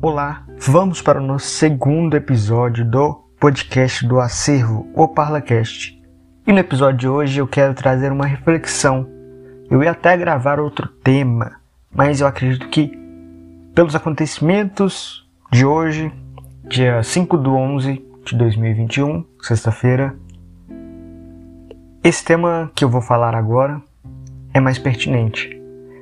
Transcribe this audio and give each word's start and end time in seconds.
Olá, 0.00 0.44
vamos 0.60 1.02
para 1.02 1.20
o 1.20 1.26
nosso 1.26 1.46
segundo 1.46 2.16
episódio 2.16 2.84
do 2.84 3.14
podcast 3.40 4.06
do 4.06 4.20
Acervo, 4.20 4.88
o 4.94 5.08
ParlaCast. 5.08 6.00
E 6.46 6.52
no 6.52 6.58
episódio 6.60 6.98
de 6.98 7.08
hoje 7.08 7.40
eu 7.40 7.48
quero 7.48 7.74
trazer 7.74 8.12
uma 8.12 8.24
reflexão. 8.24 9.08
Eu 9.68 9.82
ia 9.82 9.90
até 9.90 10.16
gravar 10.16 10.60
outro 10.60 10.86
tema, 10.86 11.56
mas 11.92 12.20
eu 12.20 12.28
acredito 12.28 12.68
que, 12.68 12.96
pelos 13.74 13.96
acontecimentos 13.96 15.28
de 15.50 15.66
hoje, 15.66 16.12
dia 16.68 17.02
5 17.02 17.36
do 17.36 17.56
11 17.56 18.00
de 18.24 18.36
2021, 18.36 19.24
sexta-feira, 19.42 20.14
esse 22.04 22.24
tema 22.24 22.70
que 22.72 22.84
eu 22.84 22.88
vou 22.88 23.02
falar 23.02 23.34
agora 23.34 23.82
é 24.54 24.60
mais 24.60 24.78
pertinente. 24.78 25.57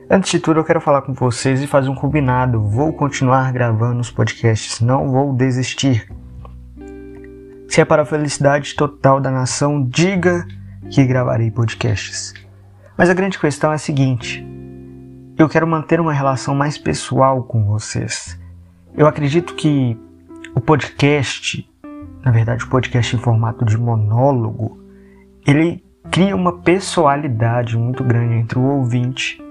Antes 0.09 0.31
de 0.31 0.39
tudo, 0.39 0.61
eu 0.61 0.65
quero 0.65 0.81
falar 0.81 1.03
com 1.03 1.13
vocês 1.13 1.61
e 1.61 1.67
fazer 1.67 1.89
um 1.89 1.95
combinado. 1.95 2.63
Vou 2.63 2.93
continuar 2.93 3.53
gravando 3.53 4.01
os 4.01 4.09
podcasts, 4.09 4.81
não 4.81 5.11
vou 5.11 5.33
desistir. 5.33 6.09
Se 7.69 7.81
é 7.81 7.85
para 7.85 8.03
a 8.03 8.07
felicidade 8.07 8.77
total 8.77 9.21
da 9.21 9.33
nação, 9.33 9.83
diga 9.83 10.47
que 10.89 11.05
gravarei 11.05 11.51
podcasts. 11.51 12.33
Mas 12.97 13.11
a 13.11 13.15
grande 13.15 13.37
questão 13.37 13.73
é 13.73 13.75
a 13.75 13.79
seguinte: 13.79 14.47
eu 15.37 15.49
quero 15.49 15.67
manter 15.67 16.01
uma 16.01 16.13
relação 16.13 16.55
mais 16.55 16.79
pessoal 16.79 17.43
com 17.43 17.65
vocês. 17.65 18.39
Eu 18.97 19.09
acredito 19.09 19.57
que 19.57 19.99
o 20.55 20.61
podcast, 20.61 21.69
na 22.25 22.31
verdade, 22.31 22.65
o 22.65 22.69
podcast 22.69 23.17
em 23.17 23.19
formato 23.19 23.65
de 23.65 23.77
monólogo, 23.77 24.81
ele 25.45 25.85
cria 26.13 26.37
uma 26.37 26.59
pessoalidade 26.59 27.77
muito 27.77 28.05
grande 28.05 28.35
entre 28.35 28.57
o 28.57 28.63
ouvinte 28.63 29.45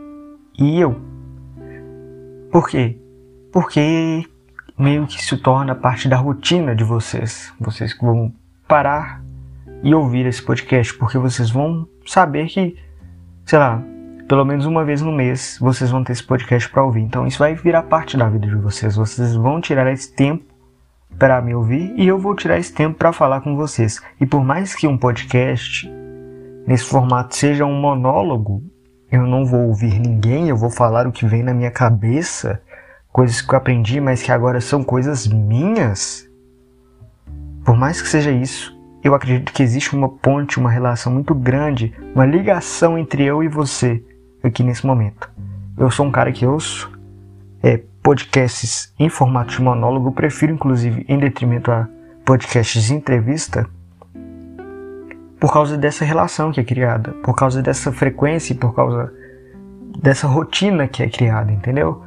e 0.58 0.80
eu. 0.80 1.00
Por 2.52 2.70
quê? 2.70 2.98
Porque 3.52 4.26
meio 4.77 5.07
que 5.07 5.24
se 5.24 5.38
torna 5.38 5.74
parte 5.74 6.07
da 6.07 6.18
rotina 6.18 6.76
de 6.76 6.84
vocês. 6.84 7.54
Vocês 7.60 7.93
que 7.93 8.04
vão 8.04 8.34
parar 8.68 9.24
e 9.84 9.93
ouvir 9.93 10.26
esse 10.26 10.41
podcast, 10.41 10.93
porque 10.98 11.18
vocês 11.18 11.49
vão 11.49 11.88
saber 12.05 12.48
que, 12.48 12.76
sei 13.46 13.60
lá, 13.60 13.82
pelo 14.27 14.43
menos 14.43 14.65
uma 14.65 14.84
vez 14.84 15.02
no 15.02 15.12
mês 15.12 15.57
vocês 15.62 15.91
vão 15.91 16.04
ter 16.04 16.13
esse 16.13 16.24
podcast 16.24 16.70
para 16.70 16.84
ouvir. 16.84 17.02
Então 17.02 17.27
isso 17.27 17.40
vai 17.40 17.55
virar 17.55 17.84
parte 17.84 18.18
da 18.18 18.27
vida 18.27 18.48
de 18.48 18.55
vocês. 18.55 18.96
Vocês 18.96 19.35
vão 19.35 19.62
tirar 19.62 19.91
esse 19.91 20.13
tempo 20.13 20.43
para 21.18 21.41
me 21.41 21.54
ouvir 21.54 21.93
e 21.96 22.08
eu 22.08 22.18
vou 22.18 22.35
tirar 22.35 22.58
esse 22.58 22.74
tempo 22.74 22.98
para 22.98 23.13
falar 23.13 23.41
com 23.41 23.55
vocês. 23.55 24.02
E 24.20 24.26
por 24.26 24.43
mais 24.43 24.76
que 24.76 24.87
um 24.87 24.98
podcast 24.98 25.90
nesse 26.65 26.85
formato 26.85 27.35
seja 27.35 27.65
um 27.65 27.80
monólogo, 27.80 28.63
eu 29.16 29.26
não 29.26 29.46
vou 29.46 29.68
ouvir 29.68 29.99
ninguém, 29.99 30.49
eu 30.49 30.58
vou 30.58 30.70
falar 30.70 31.08
o 31.08 31.12
que 31.12 31.26
vem 31.26 31.41
na 31.41 31.54
minha 31.54 31.71
cabeça, 31.71 32.62
coisas 33.12 33.41
que 33.41 33.54
eu 33.54 33.58
aprendi, 33.58 34.02
mas 34.02 34.21
que 34.21 34.32
agora 34.32 34.60
são 34.60 34.84
coisas 34.84 35.26
minhas. 35.26 36.30
Por 37.63 37.77
mais 37.77 38.02
que 38.02 38.08
seja 38.08 38.32
isso, 38.32 38.77
eu 39.04 39.16
acredito 39.16 39.54
que 39.54 39.63
existe 39.63 39.96
uma 39.96 40.10
ponte, 40.10 40.60
uma 40.60 40.70
relação 40.70 41.13
muito 41.13 41.34
grande, 41.34 41.93
uma 42.13 42.26
ligação 42.26 42.98
entre 42.98 43.24
eu 43.24 43.41
e 43.41 43.48
você 43.48 44.04
aqui 44.43 44.63
nesse 44.63 44.86
momento. 44.86 45.32
Eu 45.77 45.90
sou 45.90 46.05
um 46.05 46.12
cara 46.12 46.32
que 46.32 46.46
ouço 46.46 46.91
é, 47.63 47.82
podcasts 48.04 48.93
em 48.99 49.10
formato 49.10 49.52
de 49.52 49.62
monólogo, 49.62 50.12
prefiro 50.12 50.54
inclusive 50.54 51.05
em 51.08 51.18
detrimento 51.18 51.71
a 51.71 51.88
podcasts 52.26 52.84
de 52.86 52.93
entrevista, 52.93 53.68
por 55.40 55.52
causa 55.52 55.78
dessa 55.78 56.05
relação 56.05 56.52
que 56.52 56.60
é 56.60 56.64
criada, 56.64 57.12
por 57.24 57.36
causa 57.36 57.62
dessa 57.62 57.91
frequência 57.91 58.54
e 58.54 58.55
por 58.55 58.74
causa 58.74 59.14
dessa 60.02 60.27
rotina 60.27 60.88
que 60.88 61.04
é 61.04 61.10
criada, 61.10 61.52
entendeu? 61.52 62.04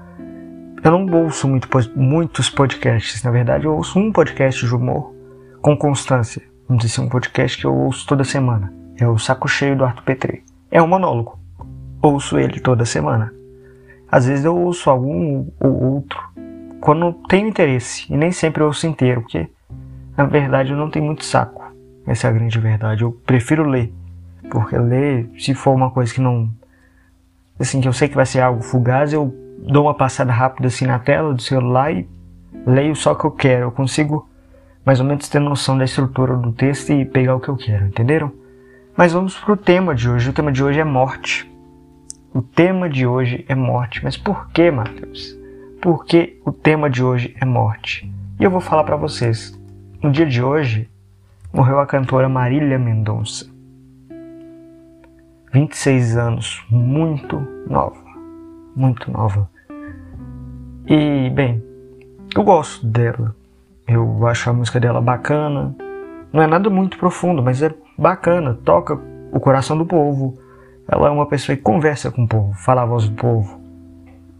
Eu 0.82 0.90
não 0.90 1.24
ouço 1.24 1.48
muito, 1.48 1.68
muitos 1.96 2.48
podcasts, 2.48 3.22
na 3.22 3.30
verdade 3.30 3.64
eu 3.64 3.74
ouço 3.74 3.98
um 3.98 4.12
podcast 4.12 4.64
de 4.64 4.74
humor 4.74 5.12
com 5.60 5.76
constância. 5.76 6.42
Vamos 6.68 6.84
dizer 6.84 6.94
assim, 6.94 7.06
um 7.06 7.10
podcast 7.10 7.58
que 7.58 7.64
eu 7.64 7.74
ouço 7.74 8.06
toda 8.06 8.24
semana. 8.24 8.72
É 8.98 9.06
o 9.06 9.18
Saco 9.18 9.48
Cheio 9.48 9.76
do 9.76 9.84
Arthur 9.84 10.02
Petri. 10.02 10.44
É 10.70 10.82
um 10.82 10.86
monólogo. 10.86 11.38
Ouço 12.02 12.38
ele 12.38 12.60
toda 12.60 12.84
semana. 12.84 13.32
Às 14.10 14.26
vezes 14.26 14.44
eu 14.44 14.56
ouço 14.56 14.88
algum 14.90 15.46
ou 15.60 15.94
outro 15.94 16.20
quando 16.80 17.12
tenho 17.28 17.48
interesse. 17.48 18.12
E 18.12 18.16
nem 18.16 18.32
sempre 18.32 18.62
eu 18.62 18.66
ouço 18.66 18.86
inteiro, 18.86 19.22
porque 19.22 19.48
na 20.16 20.24
verdade 20.24 20.72
eu 20.72 20.76
não 20.76 20.90
tenho 20.90 21.04
muito 21.04 21.24
saco. 21.24 21.67
Essa 22.08 22.26
é 22.26 22.30
a 22.30 22.32
grande 22.32 22.58
verdade. 22.58 23.02
Eu 23.02 23.12
prefiro 23.12 23.68
ler. 23.68 23.92
Porque 24.50 24.76
ler, 24.78 25.30
se 25.38 25.54
for 25.54 25.74
uma 25.74 25.90
coisa 25.90 26.12
que 26.12 26.20
não. 26.22 26.50
Assim, 27.60 27.82
que 27.82 27.86
eu 27.86 27.92
sei 27.92 28.08
que 28.08 28.14
vai 28.14 28.24
ser 28.24 28.40
algo 28.40 28.62
fugaz, 28.62 29.12
eu 29.12 29.34
dou 29.58 29.84
uma 29.84 29.94
passada 29.94 30.32
rápida 30.32 30.68
assim 30.68 30.86
na 30.86 30.98
tela 30.98 31.34
do 31.34 31.42
celular 31.42 31.92
e 31.92 32.08
leio 32.66 32.96
só 32.96 33.12
o 33.12 33.16
que 33.16 33.26
eu 33.26 33.30
quero. 33.30 33.62
Eu 33.64 33.72
consigo 33.72 34.26
mais 34.86 35.00
ou 35.00 35.06
menos 35.06 35.28
ter 35.28 35.38
noção 35.38 35.76
da 35.76 35.84
estrutura 35.84 36.34
do 36.34 36.50
texto 36.50 36.90
e 36.92 37.04
pegar 37.04 37.36
o 37.36 37.40
que 37.40 37.48
eu 37.48 37.56
quero, 37.56 37.86
entenderam? 37.86 38.32
Mas 38.96 39.12
vamos 39.12 39.36
pro 39.36 39.56
tema 39.56 39.94
de 39.94 40.08
hoje. 40.08 40.30
O 40.30 40.32
tema 40.32 40.50
de 40.50 40.64
hoje 40.64 40.80
é 40.80 40.84
morte. 40.84 41.50
O 42.32 42.40
tema 42.40 42.88
de 42.88 43.06
hoje 43.06 43.44
é 43.48 43.54
morte. 43.54 44.02
Mas 44.02 44.16
por 44.16 44.48
que, 44.48 44.70
Matheus? 44.70 45.36
Por 45.82 46.06
que 46.06 46.40
o 46.44 46.52
tema 46.52 46.88
de 46.88 47.04
hoje 47.04 47.36
é 47.38 47.44
morte? 47.44 48.10
E 48.40 48.44
eu 48.44 48.50
vou 48.50 48.60
falar 48.60 48.84
para 48.84 48.96
vocês. 48.96 49.56
No 50.02 50.10
dia 50.10 50.26
de 50.26 50.42
hoje, 50.42 50.88
morreu 51.52 51.80
a 51.80 51.86
cantora 51.86 52.28
Marília 52.28 52.78
Mendonça. 52.78 53.46
26 55.52 56.16
anos, 56.16 56.64
muito 56.70 57.40
nova, 57.68 57.96
muito 58.76 59.10
nova. 59.10 59.48
E, 60.86 61.30
bem, 61.30 61.62
eu 62.36 62.42
gosto 62.42 62.86
dela. 62.86 63.34
Eu 63.86 64.26
acho 64.26 64.50
a 64.50 64.52
música 64.52 64.78
dela 64.78 65.00
bacana. 65.00 65.74
Não 66.32 66.42
é 66.42 66.46
nada 66.46 66.68
muito 66.68 66.98
profundo, 66.98 67.42
mas 67.42 67.62
é 67.62 67.74
bacana, 67.96 68.54
toca 68.64 68.94
o 69.32 69.40
coração 69.40 69.76
do 69.76 69.86
povo. 69.86 70.38
Ela 70.86 71.08
é 71.08 71.10
uma 71.10 71.26
pessoa 71.26 71.56
que 71.56 71.62
conversa 71.62 72.10
com 72.10 72.24
o 72.24 72.28
povo, 72.28 72.52
fala 72.54 72.82
a 72.82 72.86
voz 72.86 73.08
do 73.08 73.14
povo. 73.14 73.58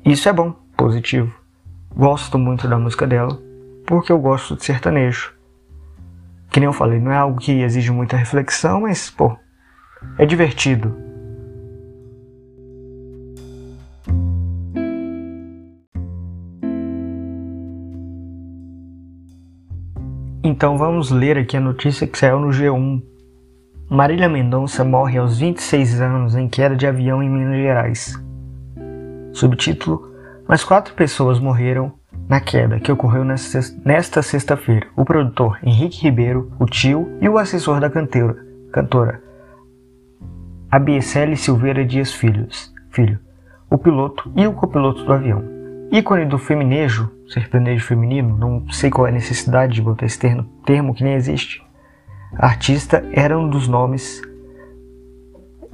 Isso 0.05 0.29
é 0.29 0.33
bom, 0.33 0.55
positivo. 0.77 1.35
Gosto 1.95 2.39
muito 2.39 2.69
da 2.69 2.79
música 2.79 3.07
dela, 3.07 3.39
porque 3.87 4.13
eu 4.13 4.19
gosto 4.19 4.57
de 4.57 4.65
sertanejo. 4.65 5.38
Que 6.51 6.61
nem 6.61 6.67
eu 6.67 6.73
falei, 6.73 6.99
não 6.99 7.13
é 7.13 7.17
algo 7.17 7.39
que 7.39 7.61
exige 7.61 7.91
muita 7.91 8.17
reflexão, 8.17 8.83
mas, 8.83 9.11
pô, 9.11 9.37
é 10.19 10.25
divertido. 10.25 11.09
Então 20.43 20.79
vamos 20.79 21.11
ler 21.11 21.37
aqui 21.37 21.57
a 21.57 21.61
notícia 21.61 22.07
que 22.07 22.17
saiu 22.17 22.41
no 22.41 22.49
G1. 22.49 23.03
Marília 23.91 24.29
Mendonça 24.29 24.83
morre 24.83 25.19
aos 25.19 25.39
26 25.39 26.01
anos 26.01 26.35
em 26.35 26.49
queda 26.49 26.75
de 26.75 26.87
avião 26.87 27.23
em 27.23 27.29
Minas 27.29 27.57
Gerais. 27.57 28.25
Subtítulo: 29.33 30.11
Mais 30.49 30.65
quatro 30.65 30.95
pessoas 30.95 31.39
morreram 31.39 31.98
na 32.29 32.41
queda 32.41 32.79
que 32.79 32.93
ocorreu 32.93 33.25
nesta 33.25 34.23
sexta-feira. 34.23 34.87
O 34.95 35.05
produtor 35.05 35.59
Henrique 35.63 36.03
Ribeiro, 36.03 36.53
o 36.59 36.67
tio 36.67 37.17
e 37.21 37.29
o 37.29 37.39
assessor 37.39 37.81
da 37.81 37.89
cantora, 37.89 38.37
cantora 38.73 39.23
Abiecele 40.71 41.37
Silveira 41.37 41.85
Dias 41.85 42.13
Filhos, 42.13 42.73
filho, 42.91 43.19
o 43.71 43.79
piloto 43.79 44.31
e 44.37 44.47
o 44.47 44.53
copiloto 44.53 45.03
do 45.03 45.13
avião. 45.13 45.43
Ícone 45.91 46.27
do 46.27 46.37
feminejo, 46.37 47.11
sertanejo 47.27 47.87
feminino, 47.87 48.37
não 48.37 48.69
sei 48.71 48.91
qual 48.91 49.07
é 49.07 49.11
a 49.11 49.15
necessidade 49.15 49.73
de 49.73 49.81
botar 49.81 50.05
esse 50.05 50.19
termo, 50.19 50.45
termo 50.67 50.95
que 50.95 51.03
nem 51.03 51.15
existe. 51.15 51.67
A 52.37 52.47
artista 52.47 53.03
era 53.13 53.39
um 53.39 53.49
dos 53.49 53.67
nomes. 53.67 54.21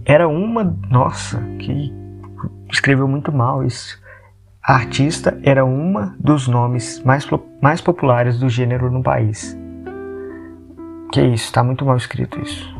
Era 0.04 0.28
uma. 0.28 0.62
Nossa, 0.88 1.40
que 1.58 1.92
escreveu 2.70 3.08
muito 3.08 3.32
mal 3.32 3.64
isso. 3.64 4.00
A 4.66 4.76
artista 4.76 5.38
era 5.42 5.62
uma 5.62 6.16
dos 6.18 6.48
nomes 6.48 7.02
mais, 7.04 7.28
mais 7.60 7.82
populares 7.82 8.38
do 8.38 8.48
gênero 8.48 8.90
no 8.90 9.02
país. 9.02 9.54
Que 11.12 11.20
isso, 11.20 11.44
está 11.44 11.62
muito 11.62 11.84
mal 11.84 11.98
escrito 11.98 12.40
isso. 12.40 12.74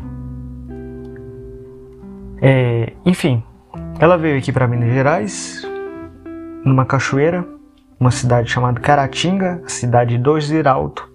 É, 2.41 2.91
enfim, 3.05 3.43
ela 3.99 4.17
veio 4.17 4.35
aqui 4.35 4.51
para 4.51 4.67
Minas 4.67 4.91
Gerais, 4.91 5.61
numa 6.65 6.85
cachoeira, 6.85 7.47
uma 7.99 8.09
cidade 8.09 8.49
chamada 8.49 8.79
Caratinga, 8.79 9.61
cidade 9.67 10.17
do 10.17 10.41
Ziralto, 10.41 11.07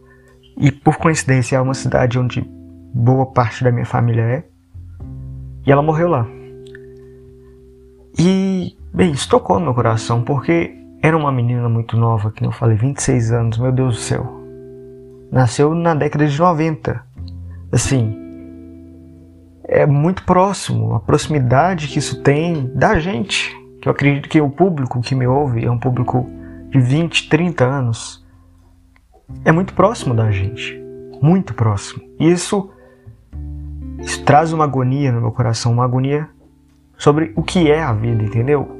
e 0.57 0.71
por 0.71 0.99
coincidência 0.99 1.57
é 1.57 1.61
uma 1.61 1.75
cidade 1.75 2.17
onde 2.17 2.49
boa 2.95 3.27
parte 3.27 3.65
da 3.65 3.73
minha 3.73 3.87
família 3.87 4.23
é. 4.23 4.45
E 5.67 5.73
ela 5.73 5.83
morreu 5.83 6.09
lá. 6.09 6.29
E 8.17 8.77
Bem, 8.93 9.13
isso 9.13 9.29
tocou 9.29 9.59
no 9.59 9.67
meu 9.67 9.75
coração 9.75 10.23
porque 10.23 10.77
era 11.03 11.17
uma 11.17 11.31
menina 11.31 11.69
muito 11.69 11.97
nova, 11.97 12.31
que 12.31 12.45
eu 12.45 12.53
falei, 12.53 12.77
26 12.77 13.33
anos, 13.33 13.59
meu 13.59 13.71
Deus 13.71 13.95
do 13.95 14.01
céu. 14.01 14.41
Nasceu 15.31 15.75
na 15.75 15.95
década 15.95 16.27
de 16.27 16.39
90. 16.39 17.01
Assim, 17.73 18.17
é 19.65 19.87
muito 19.87 20.25
próximo, 20.25 20.95
a 20.95 21.01
proximidade 21.01 21.87
que 21.87 22.01
isso 22.01 22.21
tem 22.23 22.67
da 22.75 22.99
gente. 22.99 23.57
Que 23.81 23.89
eu 23.89 23.93
acredito 23.93 24.29
que 24.29 24.41
o 24.41 24.51
público 24.51 25.01
que 25.01 25.15
me 25.15 25.27
ouve 25.27 25.65
é 25.65 25.71
um 25.71 25.79
público 25.79 26.29
de 26.69 26.81
20, 26.81 27.29
30 27.29 27.65
anos, 27.65 28.27
é 29.45 29.53
muito 29.53 29.73
próximo 29.73 30.15
da 30.15 30.33
gente. 30.33 30.79
Muito 31.23 31.55
próximo. 31.55 32.03
E 32.19 32.29
isso, 32.29 32.71
isso 34.01 34.25
traz 34.25 34.53
uma 34.53 34.65
agonia 34.65 35.13
no 35.13 35.21
meu 35.21 35.31
coração, 35.31 35.73
uma 35.73 35.85
agonia 35.85 36.29
sobre 36.99 37.33
o 37.37 37.43
que 37.43 37.71
é 37.71 37.81
a 37.83 37.93
vida, 37.93 38.23
entendeu? 38.23 38.80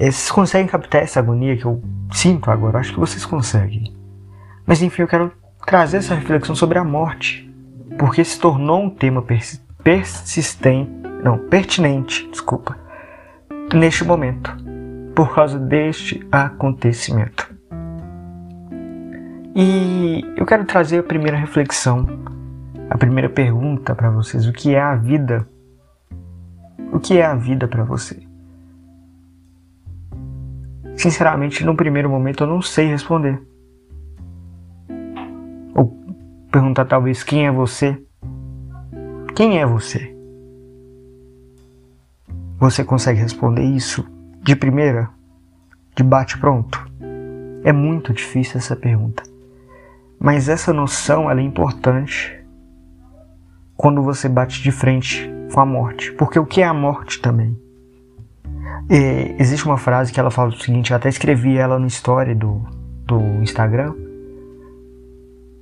É, 0.00 0.06
vocês 0.06 0.30
conseguem 0.30 0.66
captar 0.66 1.02
essa 1.02 1.20
agonia 1.20 1.54
que 1.58 1.66
eu 1.66 1.82
sinto 2.10 2.50
agora? 2.50 2.78
Acho 2.78 2.94
que 2.94 2.98
vocês 2.98 3.26
conseguem. 3.26 3.94
Mas 4.64 4.80
enfim, 4.80 5.02
eu 5.02 5.08
quero 5.08 5.30
trazer 5.66 5.98
essa 5.98 6.14
reflexão 6.14 6.54
sobre 6.54 6.78
a 6.78 6.84
morte, 6.84 7.54
porque 7.98 8.24
se 8.24 8.40
tornou 8.40 8.82
um 8.82 8.88
tema 8.88 9.22
persistente, 9.84 10.90
não, 11.22 11.36
pertinente, 11.36 12.26
desculpa, 12.30 12.78
neste 13.74 14.02
momento, 14.02 14.56
por 15.14 15.34
causa 15.34 15.58
deste 15.58 16.26
acontecimento. 16.32 17.54
E 19.54 20.24
eu 20.34 20.46
quero 20.46 20.64
trazer 20.64 21.00
a 21.00 21.02
primeira 21.02 21.36
reflexão, 21.36 22.06
a 22.88 22.96
primeira 22.96 23.28
pergunta 23.28 23.94
para 23.94 24.08
vocês: 24.08 24.46
o 24.46 24.52
que 24.52 24.74
é 24.74 24.80
a 24.80 24.96
vida? 24.96 25.46
O 26.90 26.98
que 26.98 27.18
é 27.18 27.26
a 27.26 27.34
vida 27.34 27.68
para 27.68 27.84
você? 27.84 28.29
Sinceramente, 31.00 31.64
no 31.64 31.74
primeiro 31.74 32.10
momento 32.10 32.44
eu 32.44 32.46
não 32.46 32.60
sei 32.60 32.86
responder. 32.88 33.40
Ou 35.74 35.98
perguntar 36.52 36.84
talvez 36.84 37.22
quem 37.22 37.46
é 37.46 37.50
você? 37.50 37.98
Quem 39.34 39.58
é 39.58 39.64
você? 39.64 40.14
Você 42.58 42.84
consegue 42.84 43.18
responder 43.18 43.62
isso 43.62 44.06
de 44.42 44.54
primeira? 44.54 45.08
De 45.96 46.02
bate 46.02 46.36
pronto? 46.36 46.78
É 47.64 47.72
muito 47.72 48.12
difícil 48.12 48.58
essa 48.58 48.76
pergunta. 48.76 49.22
Mas 50.18 50.50
essa 50.50 50.70
noção 50.70 51.30
é 51.30 51.40
importante 51.40 52.44
quando 53.74 54.02
você 54.02 54.28
bate 54.28 54.62
de 54.62 54.70
frente 54.70 55.30
com 55.50 55.60
a 55.60 55.64
morte. 55.64 56.12
Porque 56.12 56.38
o 56.38 56.44
que 56.44 56.60
é 56.60 56.66
a 56.66 56.74
morte 56.74 57.22
também? 57.22 57.58
E 58.88 59.36
existe 59.38 59.66
uma 59.66 59.76
frase 59.76 60.12
que 60.12 60.18
ela 60.18 60.30
fala 60.30 60.48
o 60.48 60.60
seguinte, 60.60 60.90
eu 60.90 60.96
até 60.96 61.08
escrevi 61.08 61.56
ela 61.56 61.78
no 61.78 61.86
story 61.86 62.34
do, 62.34 62.62
do 63.06 63.20
Instagram. 63.42 63.94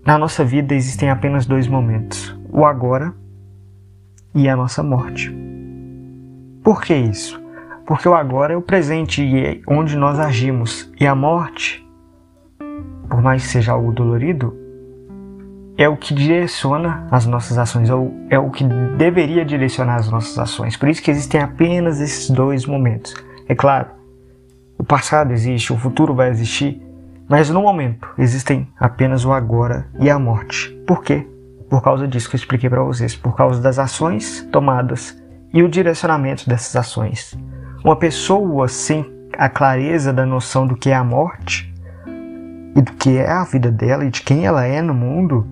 Na 0.05 0.17
nossa 0.17 0.45
vida 0.45 0.75
existem 0.75 1.11
apenas 1.11 1.45
dois 1.45 1.69
momentos: 1.69 2.35
o 2.51 2.65
agora 2.65 3.15
e 4.35 4.49
a 4.49 4.57
nossa 4.57 4.83
morte. 4.83 5.31
Por 6.63 6.83
que 6.83 6.95
isso? 6.95 7.41
Porque 7.87 8.09
o 8.09 8.15
agora 8.15 8.53
é 8.53 8.57
o 8.57 8.63
presente 8.63 9.23
e 9.23 9.45
é 9.45 9.61
onde 9.67 9.97
nós 9.97 10.19
agimos, 10.19 10.93
e 11.01 11.07
a 11.07 11.15
morte, 11.15 11.87
por 13.09 13.23
mais 13.23 13.43
que 13.43 13.49
seja 13.49 13.73
algo 13.73 13.93
dolorido, 13.93 14.55
é 15.79 15.89
o 15.89 15.97
que 15.97 16.13
direciona 16.13 17.07
as 17.09 17.25
nossas 17.25 17.57
ações, 17.57 17.89
ou 17.89 18.13
é 18.29 18.37
o 18.37 18.51
que 18.51 18.65
deveria 18.97 19.45
direcionar 19.45 19.95
as 19.95 20.11
nossas 20.11 20.37
ações. 20.37 20.77
Por 20.77 20.89
isso 20.89 21.01
que 21.01 21.09
existem 21.09 21.41
apenas 21.41 22.01
esses 22.01 22.29
dois 22.29 22.67
momentos. 22.67 23.15
É 23.49 23.55
claro, 23.55 23.87
o 24.77 24.83
passado 24.83 25.33
existe, 25.33 25.73
o 25.73 25.79
futuro 25.79 26.13
vai 26.13 26.31
existir, 26.31 26.83
mas 27.29 27.49
no 27.49 27.63
momento 27.63 28.09
existem 28.19 28.67
apenas 28.77 29.25
o 29.25 29.33
agora 29.33 29.87
e 30.01 30.11
a 30.11 30.19
morte. 30.19 30.71
Por 30.85 31.01
quê? 31.01 31.25
Por 31.71 31.81
causa 31.81 32.09
disso 32.09 32.29
que 32.29 32.35
eu 32.35 32.39
expliquei 32.39 32.69
para 32.69 32.83
vocês, 32.83 33.15
por 33.15 33.37
causa 33.37 33.63
das 33.63 33.79
ações 33.79 34.49
tomadas 34.51 35.17
e 35.55 35.63
o 35.63 35.69
direcionamento 35.69 36.49
dessas 36.49 36.75
ações. 36.75 37.39
Uma 37.85 37.95
pessoa 37.95 38.67
sem 38.67 39.07
a 39.39 39.49
clareza 39.49 40.13
da 40.13 40.27
noção 40.27 40.67
do 40.67 40.75
que 40.75 40.91
é 40.91 40.95
a 40.95 41.05
morte 41.05 41.73
e 42.75 42.83
do 42.83 42.93
que 42.95 43.17
é 43.17 43.31
a 43.31 43.45
vida 43.45 43.71
dela 43.71 44.05
e 44.05 44.11
de 44.11 44.23
quem 44.23 44.45
ela 44.45 44.65
é 44.65 44.83
no 44.83 44.93
mundo, 44.93 45.47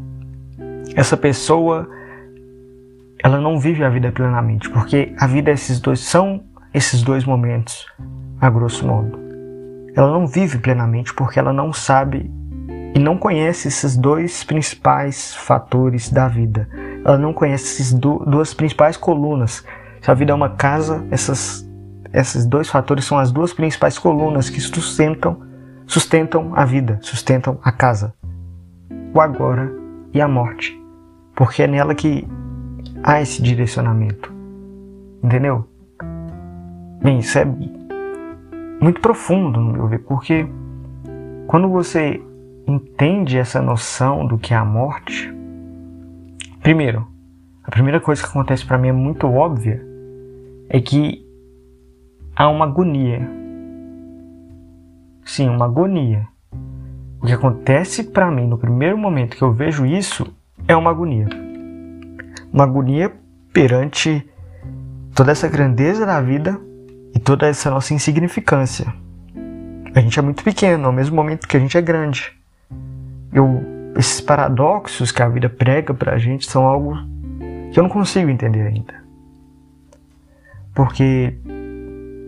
essa 0.97 1.17
pessoa 1.17 1.87
ela 3.23 3.39
não 3.39 3.59
vive 3.59 3.85
a 3.85 3.91
vida 3.91 4.11
plenamente, 4.11 4.71
porque 4.71 5.15
a 5.19 5.27
vida 5.27 5.51
esses 5.51 5.79
dois 5.79 6.01
são 6.01 6.45
esses 6.73 7.03
dois 7.03 7.25
momentos, 7.25 7.87
a 8.41 8.49
grosso 8.49 8.87
modo. 8.87 9.19
Ela 9.95 10.11
não 10.11 10.27
vive 10.27 10.59
plenamente 10.59 11.13
porque 11.15 11.39
ela 11.39 11.53
não 11.53 11.73
sabe 11.73 12.31
e 12.95 12.99
não 12.99 13.19
conhece 13.19 13.69
esses 13.69 13.97
dois 13.97 14.43
principais 14.45 15.35
fatores 15.35 16.11
da 16.11 16.29
vida. 16.29 16.69
Ela 17.05 17.19
não 17.19 17.33
conhece 17.33 17.83
essas 17.83 17.93
duas 17.93 18.55
principais 18.55 18.97
colunas. 18.97 19.65
Se 20.01 20.11
a 20.11 20.15
vida 20.15 20.33
é 20.33 20.35
uma 20.35 20.51
casa, 20.51 21.07
essas, 21.11 21.69
esses 22.13 22.47
dois 22.47 22.69
fatores 22.69 23.05
são 23.05 23.19
as 23.19 23.31
duas 23.33 23.53
principais 23.53 23.99
colunas 23.99 24.49
que 24.49 24.61
sustentam, 24.61 25.43
sustentam 25.87 26.53
a 26.55 26.65
vida, 26.65 26.99
sustentam 27.03 27.59
a 27.63 27.73
casa. 27.73 28.15
O 29.15 29.21
agora 29.21 29.73
e 30.13 30.21
a 30.21 30.29
morte. 30.29 30.86
Porque 31.37 31.63
é 31.63 31.67
nela 31.69 31.95
que 31.95 32.27
há 33.05 33.21
esse 33.21 33.41
direcionamento. 33.41 34.33
Entendeu? 35.23 35.69
Bem, 37.03 37.19
isso 37.19 37.39
é 37.39 37.45
muito 38.81 39.01
profundo 39.01 39.61
no 39.61 39.73
meu 39.73 39.87
ver, 39.87 40.01
porque 40.01 40.47
quando 41.47 41.69
você 41.69 42.21
entende 42.67 43.39
essa 43.39 43.61
noção 43.63 44.27
do 44.27 44.39
que 44.39 44.53
é 44.53 44.57
a 44.57 44.65
morte, 44.65 45.33
primeiro, 46.63 47.07
a 47.63 47.71
primeira 47.71 48.01
coisa 48.01 48.23
que 48.23 48.29
acontece 48.29 48.65
para 48.65 48.79
mim 48.79 48.89
é 48.89 48.93
muito 48.93 49.27
óbvia 49.27 49.85
é 50.69 50.81
que 50.81 51.25
há 52.35 52.49
uma 52.49 52.65
agonia. 52.65 53.29
Sim, 55.25 55.49
uma 55.49 55.67
agonia. 55.67 56.27
O 57.21 57.27
que 57.27 57.33
acontece 57.33 58.05
para 58.05 58.31
mim 58.31 58.47
no 58.47 58.59
primeiro 58.59 58.97
momento 58.97 59.37
que 59.37 59.43
eu 59.43 59.53
vejo 59.53 59.87
isso 59.87 60.27
é 60.69 60.75
uma 60.77 60.91
agonia. 60.91 61.29
Uma 62.53 62.65
agonia 62.65 63.13
perante 63.53 64.27
toda 65.15 65.33
essa 65.33 65.49
grandeza 65.49 66.05
da 66.05 66.21
vida 66.21 66.61
e 67.15 67.19
toda 67.19 67.47
essa 67.47 67.71
nossa 67.71 67.95
insignificância. 67.95 68.93
A 69.95 70.01
gente 70.01 70.19
é 70.19 70.23
muito 70.23 70.45
pequeno, 70.45 70.87
ao 70.87 70.93
mesmo 70.93 71.17
momento 71.17 71.49
que 71.49 71.57
a 71.57 71.61
gente 71.61 71.77
é 71.77 71.81
grande. 71.81 72.33
Eu, 73.33 73.93
esses 73.97 74.21
paradoxos 74.21 75.11
que 75.11 75.23
a 75.23 75.29
vida 75.29 75.49
prega 75.49 75.95
pra 75.95 76.19
gente 76.19 76.51
são 76.51 76.67
algo 76.67 76.97
que 77.73 77.79
eu 77.79 77.83
não 77.83 77.91
consigo 77.91 78.29
entender 78.29 78.67
ainda. 78.67 78.95
Porque, 80.75 81.39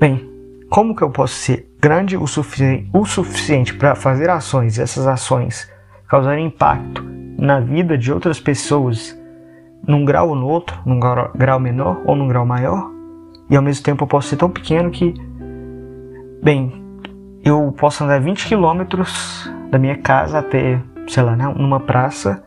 bem, 0.01 0.27
como 0.71 0.97
que 0.97 1.03
eu 1.03 1.11
posso 1.11 1.35
ser 1.35 1.71
grande 1.79 2.17
o, 2.17 2.27
sufici 2.27 2.89
o 2.93 3.05
suficiente 3.05 3.75
para 3.75 3.95
fazer 3.95 4.31
ações 4.31 4.79
e 4.79 4.83
essas 4.83 5.07
ações 5.07 5.71
causarem 6.09 6.47
impacto 6.47 7.05
na 7.39 7.61
vida 7.61 7.97
de 7.97 8.13
outras 8.13 8.41
pessoas 8.41 9.19
num 9.87 10.05
grau 10.05 10.31
ou 10.31 10.35
no 10.35 10.47
outro, 10.47 10.79
num 10.85 10.99
grau 10.99 11.61
menor 11.61 12.03
ou 12.05 12.17
num 12.17 12.29
grau 12.29 12.45
maior? 12.45 12.99
e 13.51 13.57
ao 13.57 13.63
mesmo 13.63 13.83
tempo 13.83 14.05
eu 14.05 14.09
posso 14.09 14.29
ser 14.29 14.37
tão 14.37 14.51
pequeno 14.51 14.91
que, 14.91 15.15
bem, 16.43 16.73
eu 17.43 17.73
posso 17.73 18.05
andar 18.05 18.21
20 18.21 18.47
quilômetros 18.47 19.51
da 19.71 19.79
minha 19.79 19.97
casa 19.97 20.39
até, 20.39 20.81
sei 21.07 21.23
lá, 21.23 21.35
né, 21.35 21.47
numa 21.57 21.81
praça 21.81 22.45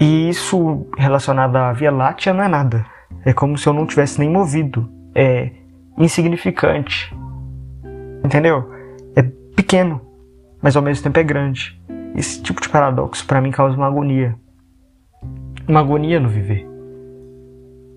e 0.00 0.28
isso 0.28 0.86
relacionado 0.96 1.56
à 1.56 1.72
Via 1.72 1.90
Láctea 1.90 2.32
não 2.32 2.44
é 2.44 2.48
nada. 2.48 2.84
É 3.24 3.32
como 3.32 3.56
se 3.56 3.66
eu 3.66 3.72
não 3.72 3.86
tivesse 3.86 4.18
nem 4.18 4.28
movido. 4.28 4.88
É 5.14 5.50
insignificante. 5.96 7.16
Entendeu? 8.24 8.70
É 9.14 9.22
pequeno, 9.22 10.00
mas 10.60 10.76
ao 10.76 10.82
mesmo 10.82 11.04
tempo 11.04 11.18
é 11.18 11.22
grande. 11.22 11.80
Esse 12.14 12.42
tipo 12.42 12.60
de 12.60 12.68
paradoxo 12.68 13.26
para 13.26 13.40
mim 13.40 13.50
causa 13.50 13.76
uma 13.76 13.86
agonia. 13.86 14.36
Uma 15.66 15.80
agonia 15.80 16.20
no 16.20 16.28
viver. 16.28 16.66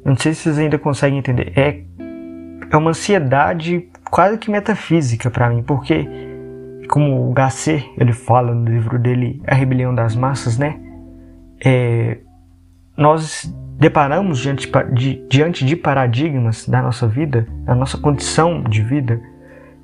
Não 0.03 0.15
sei 0.15 0.33
se 0.33 0.43
vocês 0.43 0.57
ainda 0.57 0.79
conseguem 0.79 1.19
entender. 1.19 1.51
É, 1.55 1.83
é 2.71 2.77
uma 2.77 2.91
ansiedade 2.91 3.89
quase 4.09 4.37
que 4.37 4.49
metafísica 4.49 5.29
para 5.29 5.49
mim, 5.49 5.61
porque 5.61 6.07
como 6.89 7.29
o 7.29 7.33
Gasset 7.33 7.85
ele 7.97 8.13
fala 8.13 8.53
no 8.55 8.69
livro 8.69 8.97
dele 8.97 9.41
A 9.45 9.53
Rebelião 9.53 9.93
das 9.93 10.15
Massas, 10.15 10.57
né? 10.57 10.79
É, 11.63 12.19
nós 12.95 13.53
deparamos 13.77 14.39
diante 14.39 14.71
de, 14.93 15.27
diante 15.29 15.65
de 15.65 15.75
paradigmas 15.75 16.67
da 16.67 16.81
nossa 16.81 17.07
vida, 17.07 17.47
da 17.63 17.75
nossa 17.75 17.97
condição 17.97 18.63
de 18.63 18.81
vida, 18.81 19.21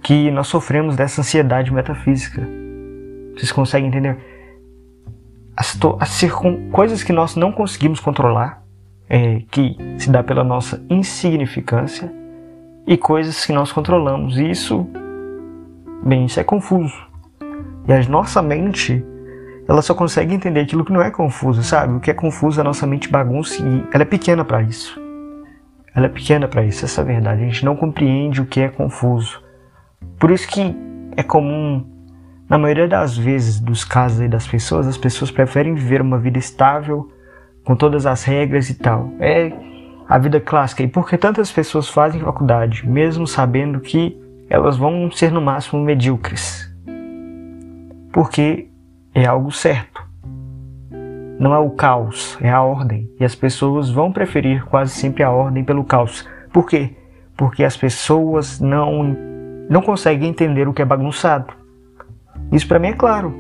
que 0.02 0.32
nós 0.32 0.48
sofremos 0.48 0.96
dessa 0.96 1.22
ansiedade 1.22 1.72
metafísica. 1.72 2.63
Vocês 3.36 3.52
conseguem 3.52 3.90
entender? 3.90 4.18
As, 5.56 5.78
as 6.00 6.22
coisas 6.72 7.04
que 7.04 7.14
nós 7.14 7.36
não 7.36 7.52
conseguimos 7.52 8.00
controlar, 8.00 8.64
é, 9.10 9.42
que 9.52 9.78
se 9.98 10.10
dá 10.10 10.24
pela 10.24 10.44
nossa 10.44 10.84
insignificância 10.90 12.12
e 12.88 12.98
coisas 12.98 13.46
que 13.46 13.54
nós 13.54 13.72
controlamos. 13.72 14.38
E 14.38 14.50
isso, 14.50 14.88
bem, 16.04 16.26
isso 16.26 16.40
é 16.40 16.44
confuso. 16.44 16.96
E 17.88 17.94
a 17.94 18.02
nossa 18.10 18.42
mente, 18.42 19.06
ela 19.68 19.82
só 19.82 19.94
consegue 19.94 20.34
entender 20.34 20.62
aquilo 20.62 20.86
que 20.86 20.92
não 20.92 21.02
é 21.02 21.12
confuso, 21.12 21.62
sabe? 21.64 21.94
O 21.94 22.00
que 22.00 22.12
é 22.12 22.14
confuso, 22.14 22.60
a 22.60 22.64
nossa 22.64 22.88
mente 22.88 23.10
bagunça 23.10 23.62
e 23.62 23.84
ela 23.94 24.04
é 24.04 24.06
pequena 24.06 24.44
para 24.44 24.62
isso. 24.62 25.02
Ela 25.96 26.08
é 26.08 26.10
pequena 26.10 26.48
para 26.48 26.66
isso, 26.66 26.86
essa 26.86 27.02
é 27.02 27.04
a 27.04 27.06
verdade. 27.06 27.44
A 27.44 27.46
gente 27.46 27.64
não 27.64 27.76
compreende 27.76 28.42
o 28.42 28.46
que 28.46 28.62
é 28.62 28.70
confuso. 28.70 29.44
Por 30.18 30.32
isso 30.32 30.48
que 30.48 30.76
é 31.16 31.22
comum 31.22 31.86
na 32.50 32.58
maioria 32.58 32.88
das 32.88 33.18
vezes, 33.18 33.60
dos 33.60 33.84
casos 33.84 34.20
aí 34.20 34.28
das 34.28 34.48
pessoas, 34.48 34.88
as 34.88 34.98
pessoas 34.98 35.32
preferem 35.32 35.74
viver 35.74 36.02
uma 36.02 36.20
vida 36.20 36.38
estável, 36.38 37.10
com 37.64 37.76
todas 37.76 38.06
as 38.06 38.24
regras 38.24 38.70
e 38.70 38.76
tal. 38.76 39.12
É 39.20 39.52
a 40.08 40.18
vida 40.18 40.40
clássica. 40.40 40.84
E 40.84 40.88
por 40.88 41.08
que 41.08 41.18
tantas 41.18 41.52
pessoas 41.52 41.88
fazem 41.88 42.22
faculdade, 42.22 42.88
mesmo 42.88 43.26
sabendo 43.26 43.80
que 43.80 44.18
elas 44.50 44.78
vão 44.78 45.10
ser 45.10 45.32
no 45.32 45.42
máximo 45.42 45.82
medíocres? 45.82 46.70
Porque 48.12 48.68
é 49.16 49.26
algo 49.26 49.52
certo. 49.52 50.04
Não 51.40 51.54
é 51.54 51.58
o 51.58 51.72
caos, 51.72 52.38
é 52.42 52.50
a 52.50 52.62
ordem. 52.62 53.10
E 53.20 53.26
as 53.26 53.34
pessoas 53.34 53.90
vão 53.90 54.12
preferir 54.12 54.66
quase 54.66 54.92
sempre 54.92 55.24
a 55.24 55.32
ordem 55.32 55.64
pelo 55.64 55.84
caos. 55.84 56.28
Por 56.52 56.68
quê? 56.68 56.96
Porque 57.36 57.64
as 57.64 57.76
pessoas 57.76 58.60
não, 58.60 59.16
não 59.70 59.82
conseguem 59.82 60.30
entender 60.30 60.68
o 60.68 60.74
que 60.74 60.82
é 60.82 60.86
bagunçado. 60.86 61.63
Isso 62.54 62.68
para 62.68 62.78
mim 62.78 62.90
é 62.90 62.94
claro. 62.94 63.34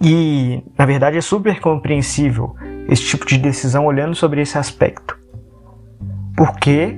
E, 0.00 0.64
na 0.76 0.86
verdade, 0.86 1.18
é 1.18 1.20
super 1.20 1.60
compreensível 1.60 2.56
esse 2.88 3.04
tipo 3.04 3.26
de 3.26 3.36
decisão 3.36 3.84
olhando 3.84 4.14
sobre 4.14 4.40
esse 4.40 4.56
aspecto. 4.56 5.18
Porque, 6.34 6.96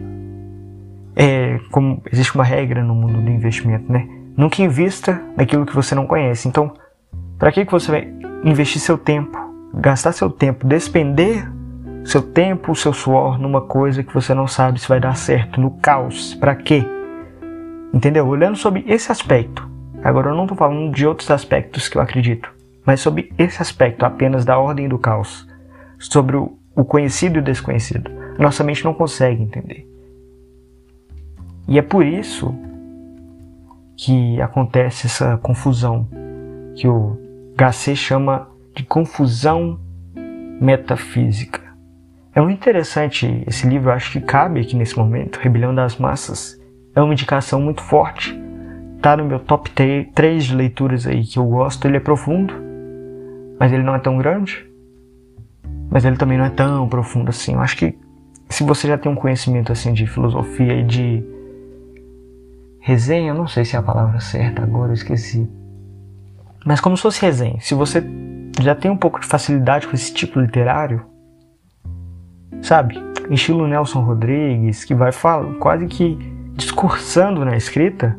é, 1.17 1.59
como 1.73 2.01
existe 2.13 2.35
uma 2.35 2.45
regra 2.45 2.85
no 2.85 2.95
mundo 2.95 3.21
do 3.21 3.31
investimento, 3.31 3.91
né? 3.91 4.07
Nunca 4.37 4.63
invista 4.63 5.21
naquilo 5.37 5.67
que 5.67 5.75
você 5.75 5.95
não 5.95 6.07
conhece. 6.07 6.47
Então, 6.47 6.73
para 7.39 7.51
que, 7.51 7.65
que 7.65 7.73
você 7.73 7.91
vai 7.91 8.15
investir 8.45 8.81
seu 8.81 8.97
tempo, 8.97 9.37
gastar 9.75 10.13
seu 10.13 10.31
tempo, 10.31 10.67
despender 10.67 11.51
seu 12.05 12.23
tempo, 12.23 12.75
seu 12.75 12.93
suor 12.93 13.39
numa 13.39 13.61
coisa 13.61 14.03
que 14.03 14.15
você 14.15 14.33
não 14.33 14.47
sabe 14.47 14.81
se 14.81 14.89
vai 14.89 15.01
dar 15.01 15.17
certo, 15.17 15.61
no 15.61 15.73
caos? 15.79 16.35
Para 16.35 16.55
quê? 16.55 16.85
Entendeu? 17.93 18.27
Olhando 18.29 18.57
sobre 18.57 18.85
esse 18.87 19.11
aspecto. 19.11 19.70
Agora 20.03 20.31
eu 20.31 20.35
não 20.35 20.45
estou 20.45 20.57
falando 20.57 20.93
de 20.95 21.07
outros 21.07 21.31
aspectos 21.31 21.89
que 21.89 21.97
eu 21.97 22.03
acredito, 22.03 22.51
mas 22.87 23.01
sobre 23.01 23.33
esse 23.37 23.61
aspecto 23.61 24.05
apenas 24.05 24.45
da 24.45 24.59
ordem 24.59 24.89
do 24.89 24.99
caos, 24.99 25.47
sobre 25.99 26.37
o, 26.37 26.57
conhecido 26.85 27.37
e 27.37 27.41
o 27.41 27.45
desconhecido. 27.45 28.11
Nossa 28.39 28.65
mente 28.65 28.85
não 28.85 28.95
consegue 28.95 29.43
entender. 29.43 29.87
E 31.69 31.79
é 31.79 31.83
por 31.83 32.05
isso 32.05 32.55
que 33.97 34.41
acontece 34.41 35.07
essa 35.07 35.37
confusão 35.37 36.09
que 36.75 36.89
o 36.89 37.19
Gasset 37.55 37.97
chama 37.97 38.49
de 38.75 38.83
confusão 38.83 39.79
metafísica. 40.59 41.61
É 42.35 42.41
muito 42.41 42.57
interessante 42.57 43.45
esse 43.47 43.67
livro, 43.67 43.91
acho 43.91 44.13
que 44.13 44.21
cabe 44.21 44.61
aqui 44.61 44.75
nesse 44.75 44.97
momento, 44.97 45.39
Rebelião 45.39 45.75
das 45.75 45.99
Massas. 45.99 46.59
É 46.95 47.03
uma 47.03 47.13
indicação 47.13 47.61
muito 47.61 47.83
forte. 47.83 48.40
Tá 49.01 49.17
no 49.17 49.25
meu 49.25 49.39
top 49.39 49.71
3 49.71 50.45
de 50.45 50.55
leituras 50.55 51.07
aí 51.07 51.25
que 51.25 51.39
eu 51.39 51.47
gosto. 51.47 51.87
Ele 51.87 51.97
é 51.97 52.01
profundo, 52.01 52.53
mas 53.59 53.73
ele 53.73 53.83
não 53.83 53.95
é 53.95 53.99
tão 53.99 54.19
grande. 54.19 54.67
Mas 55.91 56.05
ele 56.05 56.17
também 56.17 56.37
não 56.37 56.45
é 56.45 56.51
tão 56.51 56.89
profundo 56.89 57.31
assim. 57.31 57.55
Eu 57.55 57.61
acho 57.61 57.77
que 57.77 57.99
se 58.49 58.63
você 58.63 58.87
já 58.87 58.99
tem 58.99 59.11
um 59.11 59.15
conhecimento 59.15 59.73
assim 59.73 59.93
de 59.93 60.07
filosofia 60.07 60.75
e 60.75 60.85
de 60.85 61.25
resenha, 62.81 63.33
não 63.33 63.47
sei 63.47 63.65
se 63.65 63.77
é 63.77 63.79
a 63.79 63.83
palavra 63.83 64.21
certa 64.21 64.63
agora, 64.63 64.91
eu 64.91 64.95
esqueci. 64.95 65.49
Mas 66.65 66.81
como 66.81 66.97
se 66.97 67.03
fosse 67.03 67.23
resenha, 67.23 67.59
se 67.61 67.75
você 67.75 68.05
já 68.61 68.75
tem 68.75 68.91
um 68.91 68.97
pouco 68.97 69.21
de 69.21 69.27
facilidade 69.27 69.87
com 69.87 69.95
esse 69.95 70.13
tipo 70.13 70.41
literário, 70.41 71.07
sabe? 72.61 72.99
Estilo 73.31 73.67
Nelson 73.67 74.01
Rodrigues, 74.01 74.85
que 74.85 74.95
vai 74.95 75.13
falar 75.13 75.55
quase 75.55 75.87
que 75.87 76.19
discursando 76.55 77.45
na 77.45 77.57
escrita, 77.57 78.19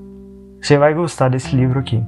você 0.62 0.78
vai 0.78 0.94
gostar 0.94 1.30
desse 1.30 1.56
livro 1.56 1.80
aqui. 1.80 2.04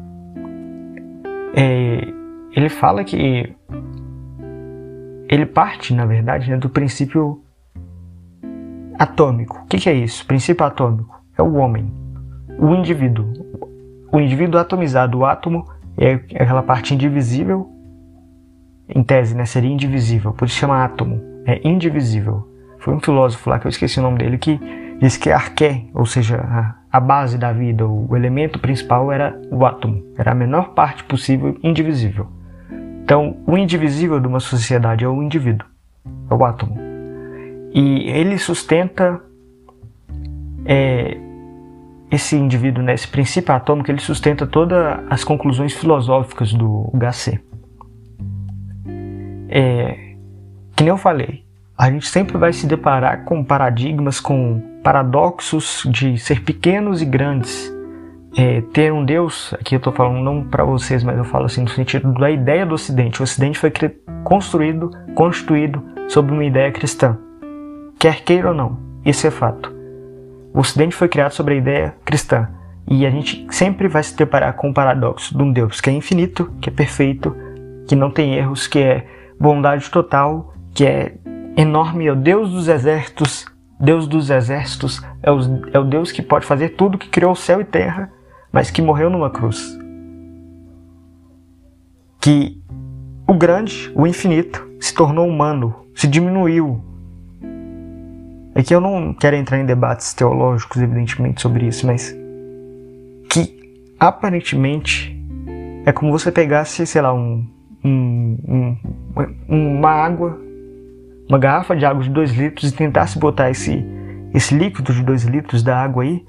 É, 1.55 2.07
ele 2.55 2.69
fala 2.69 3.03
que 3.03 3.55
ele 5.27 5.45
parte, 5.45 5.93
na 5.93 6.05
verdade, 6.05 6.49
né, 6.49 6.57
do 6.57 6.69
princípio 6.69 7.43
atômico. 8.97 9.59
O 9.63 9.67
que, 9.67 9.77
que 9.77 9.89
é 9.89 9.93
isso? 9.93 10.23
O 10.23 10.27
princípio 10.27 10.65
atômico 10.65 11.19
é 11.37 11.41
o 11.41 11.53
homem, 11.55 11.91
o 12.59 12.73
indivíduo. 12.75 13.33
O 14.11 14.19
indivíduo 14.19 14.59
atomizado, 14.59 15.17
o 15.17 15.25
átomo, 15.25 15.65
é 15.97 16.13
aquela 16.13 16.61
parte 16.61 16.93
indivisível. 16.93 17.69
Em 18.87 19.01
tese, 19.01 19.35
né, 19.35 19.45
seria 19.45 19.71
indivisível, 19.71 20.33
por 20.33 20.45
isso 20.45 20.55
chama 20.55 20.83
átomo. 20.83 21.19
É 21.45 21.67
indivisível. 21.67 22.47
Foi 22.79 22.93
um 22.93 22.99
filósofo 22.99 23.49
lá 23.49 23.57
que 23.57 23.65
eu 23.65 23.69
esqueci 23.69 23.99
o 23.99 24.03
nome 24.03 24.19
dele 24.19 24.37
que 24.37 24.59
disse 24.99 25.17
que 25.19 25.31
arqué, 25.31 25.85
ou 25.93 26.05
seja, 26.05 26.37
a, 26.37 26.75
a 26.93 26.99
base 26.99 27.39
da 27.39 27.51
vida, 27.51 27.87
o 27.87 28.15
elemento 28.15 28.59
principal 28.59 29.11
era 29.11 29.35
o 29.49 29.65
átomo, 29.65 30.03
era 30.15 30.31
a 30.31 30.35
menor 30.35 30.75
parte 30.75 31.03
possível 31.03 31.57
indivisível. 31.63 32.27
Então, 33.03 33.37
o 33.47 33.57
indivisível 33.57 34.19
de 34.19 34.27
uma 34.27 34.39
sociedade 34.39 35.03
é 35.03 35.07
o 35.07 35.23
indivíduo, 35.23 35.67
é 36.29 36.33
o 36.35 36.45
átomo. 36.45 36.77
E 37.73 38.07
ele 38.11 38.37
sustenta 38.37 39.19
é, 40.67 41.17
esse 42.11 42.35
indivíduo, 42.35 42.83
né, 42.83 42.93
esse 42.93 43.07
princípio 43.07 43.55
atômico, 43.55 43.89
ele 43.89 43.99
sustenta 43.99 44.45
todas 44.45 44.99
as 45.09 45.23
conclusões 45.23 45.73
filosóficas 45.73 46.53
do 46.53 46.91
HC. 46.93 47.39
É, 49.49 50.15
que 50.75 50.83
nem 50.83 50.89
eu 50.89 50.97
falei, 50.97 51.43
a 51.75 51.89
gente 51.89 52.07
sempre 52.07 52.37
vai 52.37 52.53
se 52.53 52.67
deparar 52.67 53.25
com 53.25 53.43
paradigmas, 53.43 54.19
com 54.19 54.72
paradoxos 54.83 55.87
de 55.89 56.17
ser 56.17 56.43
pequenos 56.43 57.01
e 57.01 57.05
grandes. 57.05 57.71
É, 58.35 58.61
ter 58.73 58.91
um 58.91 59.05
Deus, 59.05 59.53
aqui 59.53 59.75
eu 59.75 59.77
estou 59.77 59.93
falando 59.93 60.23
não 60.23 60.43
para 60.43 60.63
vocês, 60.63 61.03
mas 61.03 61.17
eu 61.17 61.23
falo 61.23 61.45
assim 61.45 61.61
no 61.61 61.69
sentido 61.69 62.11
da 62.13 62.29
ideia 62.29 62.65
do 62.65 62.73
Ocidente. 62.75 63.21
O 63.21 63.23
Ocidente 63.23 63.59
foi 63.59 63.71
construído, 64.23 64.89
constituído 65.15 65.83
sobre 66.07 66.33
uma 66.33 66.43
ideia 66.43 66.71
cristã 66.71 67.17
quer 68.03 68.21
queira 68.21 68.49
ou 68.49 68.53
não, 68.53 68.77
isso 69.05 69.25
é 69.25 69.31
fato. 69.31 69.73
O 70.53 70.59
Ocidente 70.59 70.93
foi 70.93 71.07
criado 71.07 71.31
sobre 71.31 71.53
a 71.53 71.57
ideia 71.57 71.95
cristã 72.03 72.49
e 72.85 73.05
a 73.05 73.09
gente 73.09 73.47
sempre 73.49 73.87
vai 73.87 74.03
se 74.03 74.13
deparar 74.13 74.55
com 74.57 74.71
o 74.71 74.73
paradoxo 74.73 75.37
de 75.37 75.41
um 75.41 75.53
Deus 75.53 75.79
que 75.79 75.89
é 75.89 75.93
infinito, 75.93 76.51
que 76.59 76.69
é 76.69 76.73
perfeito, 76.73 77.33
que 77.87 77.95
não 77.95 78.11
tem 78.11 78.35
erros, 78.35 78.67
que 78.67 78.77
é 78.79 79.07
bondade 79.39 79.89
total, 79.89 80.53
que 80.73 80.85
é 80.85 81.13
enorme, 81.55 82.07
é 82.07 82.11
o 82.11 82.15
Deus 82.17 82.51
dos 82.51 82.67
exércitos. 82.67 83.45
Deus 83.79 84.07
dos 84.07 84.29
exércitos 84.29 85.01
é 85.21 85.31
o, 85.31 85.39
é 85.73 85.79
o 85.79 85.83
Deus 85.83 86.11
que 86.11 86.21
pode 86.21 86.45
fazer 86.45 86.69
tudo, 86.69 86.97
que 86.97 87.09
criou 87.09 87.35
céu 87.35 87.59
e 87.59 87.65
terra, 87.65 88.11
mas 88.51 88.71
que 88.71 88.81
morreu 88.81 89.09
numa 89.09 89.29
cruz. 89.29 89.77
Que 92.21 92.61
o 93.27 93.33
grande, 93.33 93.91
o 93.95 94.07
infinito, 94.07 94.65
se 94.79 94.93
tornou 94.93 95.27
humano, 95.27 95.75
se 95.95 96.07
diminuiu, 96.07 96.83
é 98.55 98.61
que 98.61 98.73
eu 98.73 98.79
não 98.79 99.13
quero 99.13 99.35
entrar 99.35 99.59
em 99.59 99.65
debates 99.65 100.13
teológicos, 100.13 100.81
evidentemente, 100.81 101.41
sobre 101.41 101.65
isso, 101.65 101.87
mas 101.87 102.15
que 103.29 103.57
aparentemente 103.99 105.19
é 105.85 105.91
como 105.91 106.11
você 106.11 106.31
pegasse, 106.31 106.85
sei 106.85 107.01
lá, 107.01 107.13
um, 107.13 107.47
um, 107.83 108.77
um, 109.49 109.77
uma 109.77 109.89
água, 109.89 110.39
uma 111.29 111.39
garrafa 111.39 111.75
de 111.75 111.85
água 111.85 112.03
de 112.03 112.09
2 112.09 112.31
litros 112.33 112.71
e 112.71 112.75
tentasse 112.75 113.17
botar 113.17 113.49
esse, 113.49 113.85
esse 114.33 114.55
líquido 114.55 114.93
de 114.93 115.03
2 115.03 115.23
litros 115.25 115.63
da 115.63 115.77
água 115.77 116.03
aí 116.03 116.25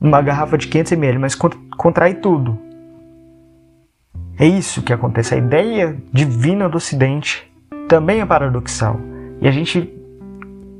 numa 0.00 0.20
garrafa 0.20 0.58
de 0.58 0.68
500 0.68 0.92
ml, 0.92 1.18
mas 1.18 1.34
contrai 1.34 2.14
tudo. 2.14 2.58
É 4.38 4.46
isso 4.46 4.82
que 4.82 4.92
acontece. 4.92 5.34
A 5.34 5.38
ideia 5.38 5.96
divina 6.12 6.68
do 6.68 6.76
Ocidente 6.76 7.50
também 7.88 8.20
é 8.20 8.26
paradoxal. 8.26 9.00
E 9.40 9.48
a 9.48 9.50
gente 9.50 9.92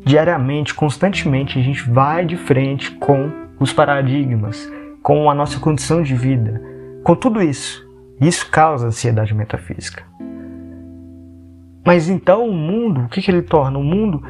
diariamente, 0.04 0.72
constantemente, 0.72 1.58
a 1.58 1.62
gente 1.62 1.82
vai 1.90 2.25
de 2.25 2.36
frente 2.36 2.92
com 2.92 3.28
os 3.58 3.72
paradigmas, 3.72 4.70
com 5.02 5.28
a 5.28 5.34
nossa 5.34 5.58
condição 5.58 6.00
de 6.00 6.14
vida, 6.14 6.62
com 7.02 7.16
tudo 7.16 7.42
isso. 7.42 7.84
Isso 8.20 8.48
causa 8.48 8.86
ansiedade 8.86 9.34
metafísica. 9.34 10.04
Mas 11.86 12.08
então 12.08 12.48
o 12.48 12.52
mundo, 12.52 13.02
o 13.02 13.08
que, 13.08 13.22
que 13.22 13.30
ele 13.30 13.42
torna? 13.42 13.78
O 13.78 13.84
mundo 13.84 14.20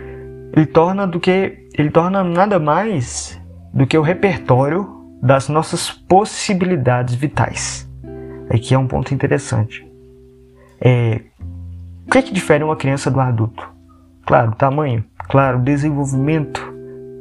ele 0.55 0.67
torna 0.67 1.07
do 1.07 1.19
que 1.19 1.67
ele 1.73 1.91
torna 1.91 2.23
nada 2.23 2.59
mais 2.59 3.41
do 3.73 3.87
que 3.87 3.97
o 3.97 4.03
repertório 4.03 4.87
das 5.23 5.49
nossas 5.49 5.91
possibilidades 5.91 7.15
vitais. 7.15 7.91
Aqui 8.51 8.75
é 8.75 8.79
um 8.79 8.87
ponto 8.87 9.15
interessante. 9.15 9.87
É, 10.79 11.23
o 12.07 12.11
que, 12.11 12.23
que 12.23 12.33
difere 12.33 12.63
uma 12.63 12.77
criança 12.77 13.11
do 13.11 13.19
adulto? 13.19 13.67
Claro, 14.27 14.55
tamanho. 14.55 15.03
Claro, 15.29 15.59
desenvolvimento 15.59 16.63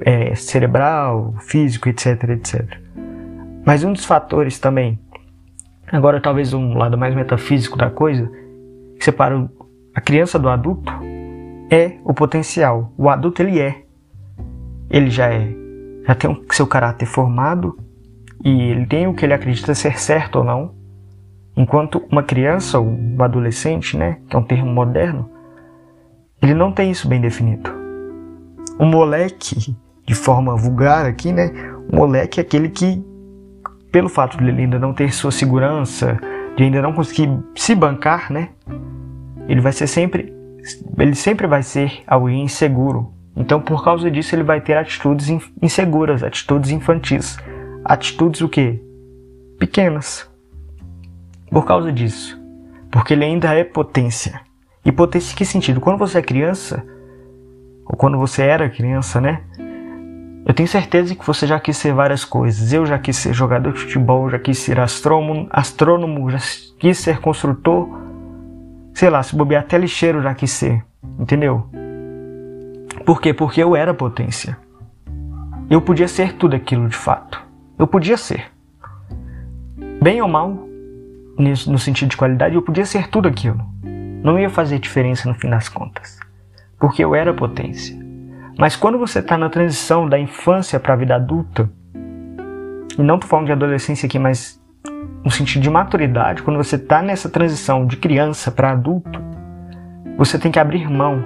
é, 0.02 0.36
cerebral, 0.36 1.34
físico, 1.40 1.88
etc, 1.88 2.24
etc. 2.30 2.78
Mas 3.66 3.86
um 3.86 3.94
dos 3.94 4.04
fatores 4.04 4.60
também, 4.60 5.00
agora 5.92 6.20
talvez 6.20 6.54
um 6.54 6.78
lado 6.78 6.98
mais 6.98 7.16
metafísico 7.16 7.78
da 7.78 7.90
coisa, 7.90 8.30
que 8.98 9.06
separa 9.06 9.50
a 9.96 10.02
criança 10.02 10.38
do 10.38 10.50
adulto 10.50 10.92
é 11.72 11.94
o 12.04 12.14
potencial. 12.14 12.92
O 12.98 13.10
adulto 13.10 13.42
ele 13.42 13.62
é, 13.62 13.84
ele 14.90 15.10
já 15.10 15.34
é, 15.34 15.50
já 16.06 16.14
tem 16.14 16.30
o 16.30 16.54
seu 16.54 16.68
caráter 16.68 17.06
formado 17.06 17.78
e 18.44 18.72
ele 18.72 18.86
tem 18.86 19.08
o 19.08 19.14
que 19.14 19.26
ele 19.26 19.34
acredita 19.34 19.74
ser 19.74 19.98
certo 19.98 20.40
ou 20.40 20.44
não. 20.44 20.76
Enquanto 21.56 22.04
uma 22.12 22.22
criança 22.22 22.78
ou 22.78 22.86
um 22.86 23.24
adolescente, 23.24 23.96
né, 23.96 24.18
que 24.30 24.36
é 24.36 24.40
um 24.40 24.44
termo 24.44 24.70
moderno, 24.70 25.30
ele 26.42 26.54
não 26.54 26.74
tem 26.74 26.92
isso 26.92 27.08
bem 27.08 27.22
definido. 27.22 27.72
O 28.78 28.86
moleque, 28.86 29.74
de 30.06 30.14
forma 30.14 30.58
vulgar 30.58 31.06
aqui, 31.06 31.32
né, 31.32 31.52
o 31.90 31.96
moleque 31.96 32.42
é 32.42 32.44
aquele 32.44 32.68
que, 32.68 33.02
pelo 33.94 34.10
fato 34.10 34.38
de 34.38 34.44
ele 34.44 34.64
ainda 34.64 34.78
não 34.78 34.94
ter 34.94 35.14
sua 35.14 35.32
segurança, 35.32 36.20
de 36.58 36.64
ainda 36.64 36.82
não 36.82 36.92
conseguir 36.92 37.30
se 37.56 37.74
bancar, 37.74 38.30
né, 38.30 38.50
ele 39.48 39.62
vai 39.62 39.72
ser 39.72 39.88
sempre, 39.88 40.34
ele 40.98 41.16
sempre 41.16 41.48
vai 41.48 41.64
ser 41.64 42.04
alguém 42.08 42.44
inseguro. 42.44 43.14
Então, 43.36 43.62
por 43.62 43.84
causa 43.84 44.10
disso, 44.10 44.34
ele 44.34 44.44
vai 44.44 44.62
ter 44.62 44.78
atitudes 44.78 45.30
inseguras, 45.62 46.24
atitudes 46.24 46.72
infantis, 46.72 47.38
atitudes 47.84 48.42
o 48.42 48.50
quê? 48.50 48.82
Pequenas. 49.60 50.30
Por 51.50 51.66
causa 51.66 51.92
disso. 51.92 52.42
Porque 52.90 53.14
ele 53.14 53.26
ainda 53.26 53.54
é 53.54 53.64
potência. 53.64 54.42
E 54.86 54.92
potência 54.92 55.34
em 55.34 55.36
que 55.36 55.46
sentido? 55.46 55.82
Quando 55.82 55.98
você 55.98 56.20
é 56.20 56.22
criança, 56.22 56.86
ou 57.86 57.96
quando 57.98 58.18
você 58.18 58.44
era 58.44 58.70
criança, 58.70 59.20
né? 59.20 59.42
Eu 60.46 60.54
tenho 60.54 60.70
certeza 60.70 61.16
que 61.16 61.26
você 61.26 61.48
já 61.48 61.60
quis 61.60 61.76
ser 61.76 61.94
várias 61.94 62.24
coisas. 62.24 62.72
Eu 62.72 62.86
já 62.86 63.00
quis 63.00 63.18
ser 63.18 63.34
jogador 63.34 63.74
de 63.74 63.80
futebol, 63.80 64.30
já 64.30 64.40
quis 64.40 64.60
ser 64.60 64.80
astrônomo, 64.80 65.48
astrônomo 65.50 66.30
já 66.30 66.38
quis 66.80 67.00
ser 67.00 67.20
construtor. 67.20 68.05
Sei 68.96 69.10
lá, 69.10 69.22
se 69.22 69.36
bobear 69.36 69.62
até 69.62 69.78
lixeiro 69.78 70.22
já 70.22 70.34
quis 70.34 70.52
ser. 70.52 70.82
Entendeu? 71.20 71.70
Por 73.06 73.20
quê? 73.20 73.34
Porque 73.34 73.62
eu 73.62 73.76
era 73.76 73.94
potência. 73.94 74.58
Eu 75.70 75.82
podia 75.82 76.08
ser 76.08 76.34
tudo 76.34 76.56
aquilo 76.56 76.88
de 76.88 76.96
fato. 76.96 77.44
Eu 77.78 77.86
podia 77.86 78.16
ser. 78.16 78.46
Bem 80.02 80.22
ou 80.22 80.30
mal, 80.30 80.66
no 81.38 81.78
sentido 81.78 82.10
de 82.10 82.16
qualidade, 82.16 82.56
eu 82.56 82.62
podia 82.62 82.86
ser 82.86 83.10
tudo 83.10 83.28
aquilo. 83.28 83.60
Não 84.24 84.40
ia 84.40 84.50
fazer 84.50 84.80
diferença 84.80 85.28
no 85.28 85.36
fim 85.36 85.50
das 85.50 85.68
contas. 85.68 86.18
Porque 86.80 87.04
eu 87.04 87.14
era 87.14 87.34
potência. 87.34 87.98
Mas 88.58 88.78
quando 88.78 88.98
você 88.98 89.20
está 89.20 89.38
na 89.38 89.50
transição 89.50 90.08
da 90.08 90.18
infância 90.18 90.80
para 90.80 90.94
a 90.94 90.98
vida 90.98 91.16
adulta, 91.16 91.70
e 92.98 93.04
não 93.04 93.16
estou 93.16 93.30
falando 93.30 93.48
de 93.48 93.52
adolescência 93.52 94.08
aqui, 94.08 94.18
mas 94.18 94.58
no 95.24 95.32
sentido 95.32 95.64
de 95.64 95.70
maturidade, 95.70 96.44
quando 96.44 96.58
você 96.58 96.76
está 96.76 97.02
nessa 97.02 97.30
transição 97.30 97.86
de 97.86 97.98
criança 97.98 98.52
para 98.52 98.72
adulto, 98.72 99.20
você 100.18 100.38
tem 100.38 100.52
que 100.52 100.60
abrir 100.60 100.90
mão 100.90 101.24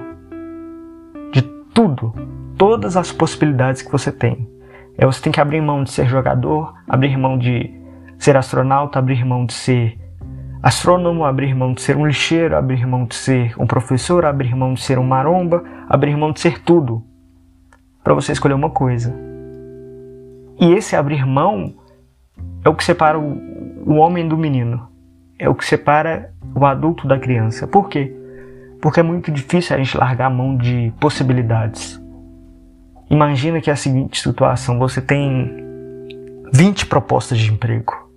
de 1.32 1.42
tudo, 1.74 2.14
todas 2.56 2.96
as 2.96 3.12
possibilidades 3.12 3.82
que 3.82 3.92
você 3.92 4.10
tem. 4.10 4.48
É, 4.96 5.06
você 5.06 5.22
tem 5.22 5.32
que 5.32 5.40
abrir 5.40 5.60
mão 5.60 5.84
de 5.84 5.90
ser 5.90 6.06
jogador, 6.06 6.74
abrir 6.88 7.16
mão 7.16 7.38
de 7.38 7.78
ser 8.18 8.36
astronauta, 8.36 8.98
abrir 8.98 9.24
mão 9.24 9.46
de 9.46 9.52
ser 9.52 9.98
astrônomo, 10.62 11.24
abrir 11.24 11.54
mão 11.54 11.72
de 11.72 11.80
ser 11.80 11.96
um 11.96 12.06
lixeiro, 12.06 12.56
abrir 12.56 12.86
mão 12.86 13.06
de 13.06 13.14
ser 13.14 13.54
um 13.58 13.66
professor, 13.66 14.24
abrir 14.24 14.54
mão 14.54 14.74
de 14.74 14.82
ser 14.82 14.98
um 14.98 15.04
maromba, 15.04 15.64
abrir 15.88 16.16
mão 16.16 16.32
de 16.32 16.40
ser 16.40 16.60
tudo. 16.62 17.02
Para 18.02 18.14
você 18.14 18.32
escolher 18.32 18.54
uma 18.54 18.70
coisa. 18.70 19.14
E 20.58 20.72
esse 20.72 20.94
abrir 20.94 21.26
mão 21.26 21.74
é 22.64 22.68
o 22.68 22.74
que 22.74 22.84
separa 22.84 23.18
o, 23.18 23.94
homem 23.94 24.28
do 24.28 24.36
menino. 24.36 24.88
É 25.38 25.48
o 25.48 25.54
que 25.54 25.64
separa 25.64 26.32
o 26.54 26.64
adulto 26.66 27.08
da 27.08 27.18
criança. 27.18 27.66
Por 27.66 27.88
quê? 27.88 28.14
Porque 28.80 29.00
é 29.00 29.02
muito 29.02 29.30
difícil 29.30 29.74
a 29.74 29.78
gente 29.78 29.96
largar 29.96 30.26
a 30.26 30.30
mão 30.30 30.56
de 30.56 30.92
possibilidades. 31.00 32.00
Imagina 33.08 33.60
que 33.60 33.70
é 33.70 33.72
a 33.72 33.76
seguinte 33.76 34.20
situação: 34.20 34.78
você 34.78 35.00
tem 35.00 35.56
20 36.52 36.86
propostas 36.86 37.38
de 37.38 37.52
emprego. 37.52 38.08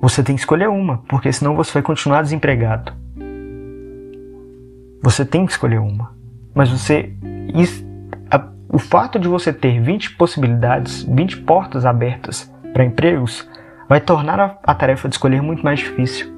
Você 0.00 0.22
tem 0.22 0.34
que 0.34 0.40
escolher 0.40 0.68
uma, 0.68 0.98
porque 1.08 1.32
senão 1.32 1.54
você 1.54 1.72
vai 1.72 1.82
continuar 1.82 2.22
desempregado. 2.22 2.92
Você 5.02 5.24
tem 5.24 5.46
que 5.46 5.52
escolher 5.52 5.80
uma. 5.80 6.14
Mas 6.54 6.70
você. 6.70 7.12
O 8.72 8.78
fato 8.78 9.18
de 9.18 9.28
você 9.28 9.52
ter 9.52 9.82
20 9.82 10.16
possibilidades, 10.16 11.02
20 11.02 11.42
portas 11.42 11.84
abertas 11.84 12.50
para 12.72 12.82
empregos, 12.82 13.46
vai 13.86 14.00
tornar 14.00 14.58
a, 14.62 14.74
tarefa 14.74 15.10
de 15.10 15.14
escolher 15.14 15.42
muito 15.42 15.62
mais 15.62 15.80
difícil. 15.80 16.32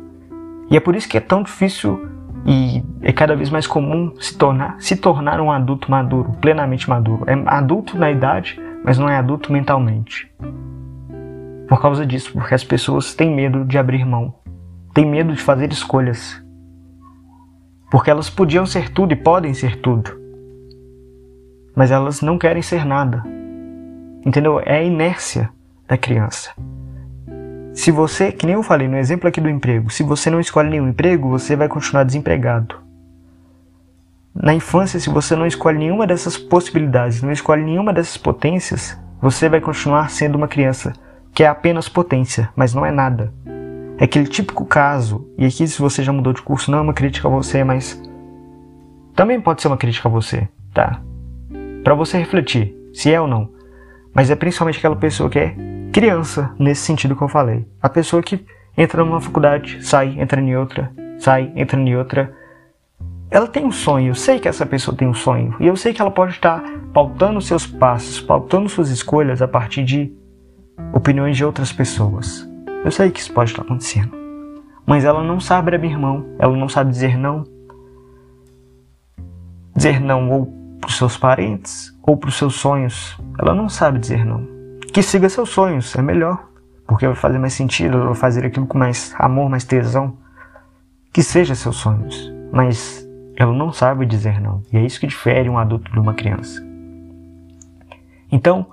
E 0.68 0.76
é 0.76 0.80
por 0.80 0.96
isso 0.96 1.08
que 1.08 1.16
é 1.16 1.20
tão 1.20 1.44
difícil 1.44 2.08
e 2.44 2.82
é 3.02 3.12
cada 3.12 3.36
vez 3.36 3.50
mais 3.50 3.68
comum 3.68 4.12
se 4.18 4.36
tornar, 4.36 4.74
se 4.80 4.96
tornar 4.96 5.40
um 5.40 5.52
adulto 5.52 5.88
maduro, 5.88 6.32
plenamente 6.40 6.90
maduro. 6.90 7.24
É 7.28 7.34
adulto 7.46 7.96
na 7.96 8.10
idade, 8.10 8.60
mas 8.84 8.98
não 8.98 9.08
é 9.08 9.16
adulto 9.16 9.52
mentalmente. 9.52 10.28
Por 11.68 11.80
causa 11.80 12.04
disso, 12.04 12.32
porque 12.32 12.52
as 12.54 12.64
pessoas 12.64 13.14
têm 13.14 13.32
medo 13.32 13.64
de 13.64 13.78
abrir 13.78 14.04
mão, 14.04 14.34
têm 14.92 15.06
medo 15.06 15.32
de 15.32 15.40
fazer 15.40 15.70
escolhas. 15.70 16.44
Porque 17.92 18.10
elas 18.10 18.28
podiam 18.28 18.66
ser 18.66 18.88
tudo 18.90 19.12
e 19.12 19.16
podem 19.16 19.54
ser 19.54 19.76
tudo, 19.80 20.23
mas 21.74 21.90
elas 21.90 22.20
não 22.20 22.38
querem 22.38 22.62
ser 22.62 22.84
nada. 22.84 23.24
Entendeu? 24.24 24.60
É 24.64 24.78
a 24.78 24.82
inércia 24.82 25.50
da 25.86 25.96
criança. 25.96 26.50
Se 27.74 27.90
você, 27.90 28.30
que 28.30 28.46
nem 28.46 28.54
eu 28.54 28.62
falei 28.62 28.86
no 28.86 28.96
exemplo 28.96 29.28
aqui 29.28 29.40
do 29.40 29.50
emprego, 29.50 29.90
se 29.90 30.02
você 30.02 30.30
não 30.30 30.40
escolhe 30.40 30.70
nenhum 30.70 30.88
emprego, 30.88 31.28
você 31.28 31.56
vai 31.56 31.68
continuar 31.68 32.04
desempregado. 32.04 32.76
Na 34.34 34.54
infância, 34.54 34.98
se 34.98 35.10
você 35.10 35.34
não 35.34 35.46
escolhe 35.46 35.78
nenhuma 35.78 36.06
dessas 36.06 36.36
possibilidades, 36.36 37.22
não 37.22 37.32
escolhe 37.32 37.64
nenhuma 37.64 37.92
dessas 37.92 38.16
potências, 38.16 38.98
você 39.20 39.48
vai 39.48 39.60
continuar 39.60 40.10
sendo 40.10 40.36
uma 40.36 40.48
criança 40.48 40.92
que 41.32 41.42
é 41.42 41.48
apenas 41.48 41.88
potência, 41.88 42.48
mas 42.54 42.72
não 42.72 42.86
é 42.86 42.92
nada. 42.92 43.32
É 43.98 44.04
aquele 44.04 44.26
típico 44.26 44.64
caso, 44.64 45.28
e 45.36 45.44
aqui 45.44 45.66
se 45.66 45.80
você 45.80 46.02
já 46.02 46.12
mudou 46.12 46.32
de 46.32 46.42
curso, 46.42 46.70
não 46.70 46.78
é 46.78 46.82
uma 46.82 46.94
crítica 46.94 47.26
a 47.26 47.30
você, 47.30 47.64
mas 47.64 48.00
também 49.14 49.40
pode 49.40 49.62
ser 49.62 49.68
uma 49.68 49.76
crítica 49.76 50.08
a 50.08 50.10
você, 50.10 50.48
tá? 50.72 51.00
Para 51.84 51.94
você 51.94 52.16
refletir 52.16 52.74
se 52.94 53.12
é 53.12 53.20
ou 53.20 53.28
não. 53.28 53.50
Mas 54.14 54.30
é 54.30 54.34
principalmente 54.34 54.78
aquela 54.78 54.96
pessoa 54.96 55.28
que 55.28 55.38
é 55.38 55.54
criança, 55.92 56.54
nesse 56.58 56.80
sentido 56.80 57.14
que 57.14 57.22
eu 57.22 57.28
falei. 57.28 57.68
A 57.82 57.90
pessoa 57.90 58.22
que 58.22 58.42
entra 58.76 59.04
numa 59.04 59.20
faculdade, 59.20 59.84
sai, 59.84 60.18
entra 60.18 60.40
em 60.40 60.56
outra, 60.56 60.90
sai, 61.18 61.52
entra 61.54 61.78
em 61.78 61.94
outra. 61.94 62.34
Ela 63.30 63.46
tem 63.46 63.66
um 63.66 63.70
sonho, 63.70 64.08
eu 64.08 64.14
sei 64.14 64.38
que 64.38 64.48
essa 64.48 64.64
pessoa 64.64 64.96
tem 64.96 65.06
um 65.06 65.14
sonho, 65.14 65.56
e 65.60 65.66
eu 65.66 65.76
sei 65.76 65.92
que 65.92 66.00
ela 66.00 66.10
pode 66.10 66.32
estar 66.32 66.62
pautando 66.92 67.40
seus 67.40 67.66
passos, 67.66 68.20
pautando 68.20 68.68
suas 68.68 68.90
escolhas 68.90 69.42
a 69.42 69.48
partir 69.48 69.84
de 69.84 70.12
opiniões 70.92 71.36
de 71.36 71.44
outras 71.44 71.72
pessoas. 71.72 72.48
Eu 72.84 72.90
sei 72.90 73.10
que 73.10 73.20
isso 73.20 73.32
pode 73.32 73.50
estar 73.50 73.62
acontecendo. 73.62 74.12
Mas 74.86 75.04
ela 75.04 75.22
não 75.22 75.38
sabe 75.40 75.74
abrir 75.74 75.98
mão, 75.98 76.24
ela 76.38 76.56
não 76.56 76.68
sabe 76.68 76.90
dizer 76.90 77.18
não. 77.18 77.44
Dizer 79.74 80.00
não 80.00 80.30
ou 80.30 80.63
para 80.84 80.90
os 80.90 80.98
seus 80.98 81.16
parentes 81.16 81.96
ou 82.02 82.14
para 82.14 82.28
os 82.28 82.36
seus 82.36 82.56
sonhos. 82.56 83.18
Ela 83.38 83.54
não 83.54 83.70
sabe 83.70 83.98
dizer 83.98 84.24
não. 84.24 84.46
Que 84.92 85.02
siga 85.02 85.28
seus 85.30 85.48
sonhos, 85.48 85.96
é 85.96 86.02
melhor. 86.02 86.46
Porque 86.86 87.06
vai 87.06 87.16
fazer 87.16 87.38
mais 87.38 87.54
sentido, 87.54 88.04
vai 88.04 88.14
fazer 88.14 88.44
aquilo 88.44 88.66
com 88.66 88.76
mais 88.76 89.14
amor, 89.18 89.48
mais 89.48 89.64
tesão. 89.64 90.18
Que 91.10 91.22
seja 91.22 91.54
seus 91.54 91.76
sonhos. 91.76 92.30
Mas 92.52 93.08
ela 93.34 93.52
não 93.52 93.72
sabe 93.72 94.04
dizer 94.04 94.40
não. 94.40 94.62
E 94.70 94.76
é 94.76 94.82
isso 94.82 95.00
que 95.00 95.06
difere 95.06 95.48
um 95.48 95.58
adulto 95.58 95.90
de 95.90 95.98
uma 95.98 96.12
criança. 96.12 96.62
Então, 98.30 98.66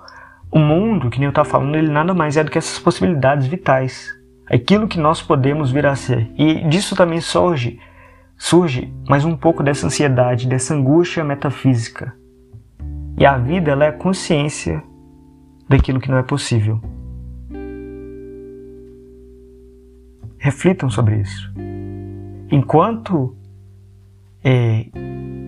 o 0.50 0.58
mundo, 0.58 1.08
que 1.08 1.18
nem 1.18 1.26
eu 1.26 1.30
estava 1.30 1.48
falando, 1.48 1.74
ele 1.76 1.90
nada 1.90 2.12
mais 2.12 2.36
é 2.36 2.44
do 2.44 2.50
que 2.50 2.58
essas 2.58 2.78
possibilidades 2.78 3.46
vitais. 3.46 4.08
Aquilo 4.46 4.86
que 4.86 4.98
nós 4.98 5.22
podemos 5.22 5.70
vir 5.70 5.86
a 5.86 5.96
ser. 5.96 6.30
E 6.36 6.68
disso 6.68 6.94
também 6.94 7.22
surge, 7.22 7.80
surge 8.42 8.92
mais 9.08 9.24
um 9.24 9.36
pouco 9.36 9.62
dessa 9.62 9.86
ansiedade, 9.86 10.48
dessa 10.48 10.74
angústia 10.74 11.22
metafísica. 11.22 12.12
E 13.16 13.24
a 13.24 13.38
vida 13.38 13.70
ela 13.70 13.84
é 13.84 13.88
a 13.88 13.92
consciência 13.92 14.82
daquilo 15.68 16.00
que 16.00 16.10
não 16.10 16.18
é 16.18 16.24
possível. 16.24 16.80
Reflitam 20.38 20.90
sobre 20.90 21.20
isso. 21.20 21.52
Enquanto 22.50 23.36
é, 24.42 24.86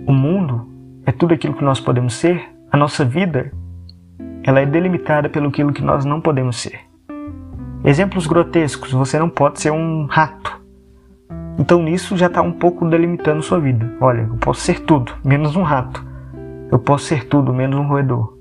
o 0.07 0.13
mundo 0.13 0.69
é 1.05 1.11
tudo 1.11 1.35
aquilo 1.35 1.55
que 1.55 1.65
nós 1.65 1.81
podemos 1.81 2.15
ser, 2.15 2.49
a 2.71 2.77
nossa 2.77 3.05
vida 3.05 3.53
ela 4.45 4.61
é 4.61 4.67
delimitada 4.67 5.29
pelo 5.29 5.49
aquilo 5.49 5.73
que 5.73 5.83
nós 5.83 6.05
não 6.05 6.21
podemos 6.21 6.59
ser. 6.59 6.79
Exemplos 7.85 8.29
grotescos: 8.29 8.93
você 8.93 9.19
não 9.19 9.29
pode 9.29 9.61
ser 9.61 9.73
um 9.73 10.07
rato. 10.07 10.64
Então 11.59 11.83
nisso 11.83 12.17
já 12.17 12.27
está 12.27 12.43
um 12.43 12.53
pouco 12.53 12.89
delimitando 12.89 13.43
sua 13.43 13.61
vida. 13.61 13.93
Olha, 14.01 14.23
eu 14.23 14.37
posso 14.37 14.61
ser 14.61 14.81
tudo, 14.81 15.15
menos 15.25 15.57
um 15.57 15.63
rato. 15.63 16.05
Eu 16.71 16.79
posso 16.79 17.05
ser 17.05 17.27
tudo, 17.27 17.53
menos 17.53 17.79
um 17.79 17.87
roedor. 17.87 18.37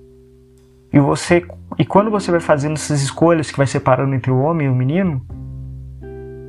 E 0.91 0.99
você, 0.99 1.45
e 1.77 1.85
quando 1.85 2.09
você 2.09 2.31
vai 2.31 2.39
fazendo 2.39 2.73
essas 2.73 3.01
escolhas 3.01 3.51
que 3.51 3.57
vai 3.57 3.67
separando 3.67 4.13
entre 4.15 4.31
o 4.31 4.39
homem 4.39 4.67
e 4.67 4.69
o 4.69 4.75
menino, 4.75 5.21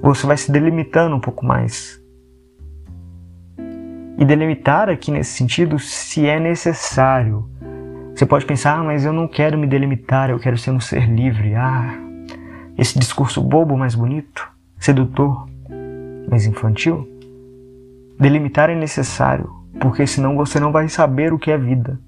você 0.03 0.27
vai 0.27 0.37
se 0.37 0.53
delimitando 0.53 1.17
um 1.17 1.21
pouco 1.21 1.45
mais. 1.45 2.01
E 4.19 4.25
delimitar 4.25 4.89
aqui 4.89 5.11
nesse 5.11 5.33
sentido, 5.33 5.79
se 5.79 6.27
é 6.27 6.39
necessário, 6.39 7.49
você 8.15 8.25
pode 8.25 8.47
pensar, 8.47 8.79
ah, 8.79 8.85
mas 8.85 9.05
eu 9.05 9.13
não 9.13 9.27
quero 9.27 9.59
me 9.59 9.67
delimitar, 9.67 10.31
eu 10.31 10.39
quero 10.39 10.57
ser 10.57 10.71
um 10.71 10.79
ser 10.79 11.09
livre. 11.09 11.55
Ah, 11.55 11.99
esse 12.79 12.99
discurso 12.99 13.41
bobo, 13.41 13.77
mas 13.77 13.95
bonito. 13.95 14.47
sedutor, 14.79 15.49
mas 16.29 16.47
infantil? 16.47 17.09
Delimitar 18.19 18.71
é 18.71 18.75
necessário, 18.75 19.51
porque 19.81 20.07
senão 20.07 20.37
você 20.37 20.61
não 20.61 20.73
vai 20.73 20.89
saber 20.89 21.33
o 21.33 21.39
que 21.39 21.51
é 21.51 21.59
vida. 21.59 21.99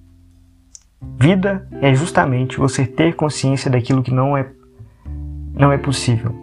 Vida 1.19 1.69
é 1.81 1.95
justamente 1.95 2.59
você 2.59 2.87
ter 2.87 3.15
consciência 3.15 3.71
daquilo 3.71 4.03
que 4.03 4.13
não 4.13 4.37
é 4.37 4.51
não 5.55 5.73
é 5.73 5.79
possível. 5.79 6.35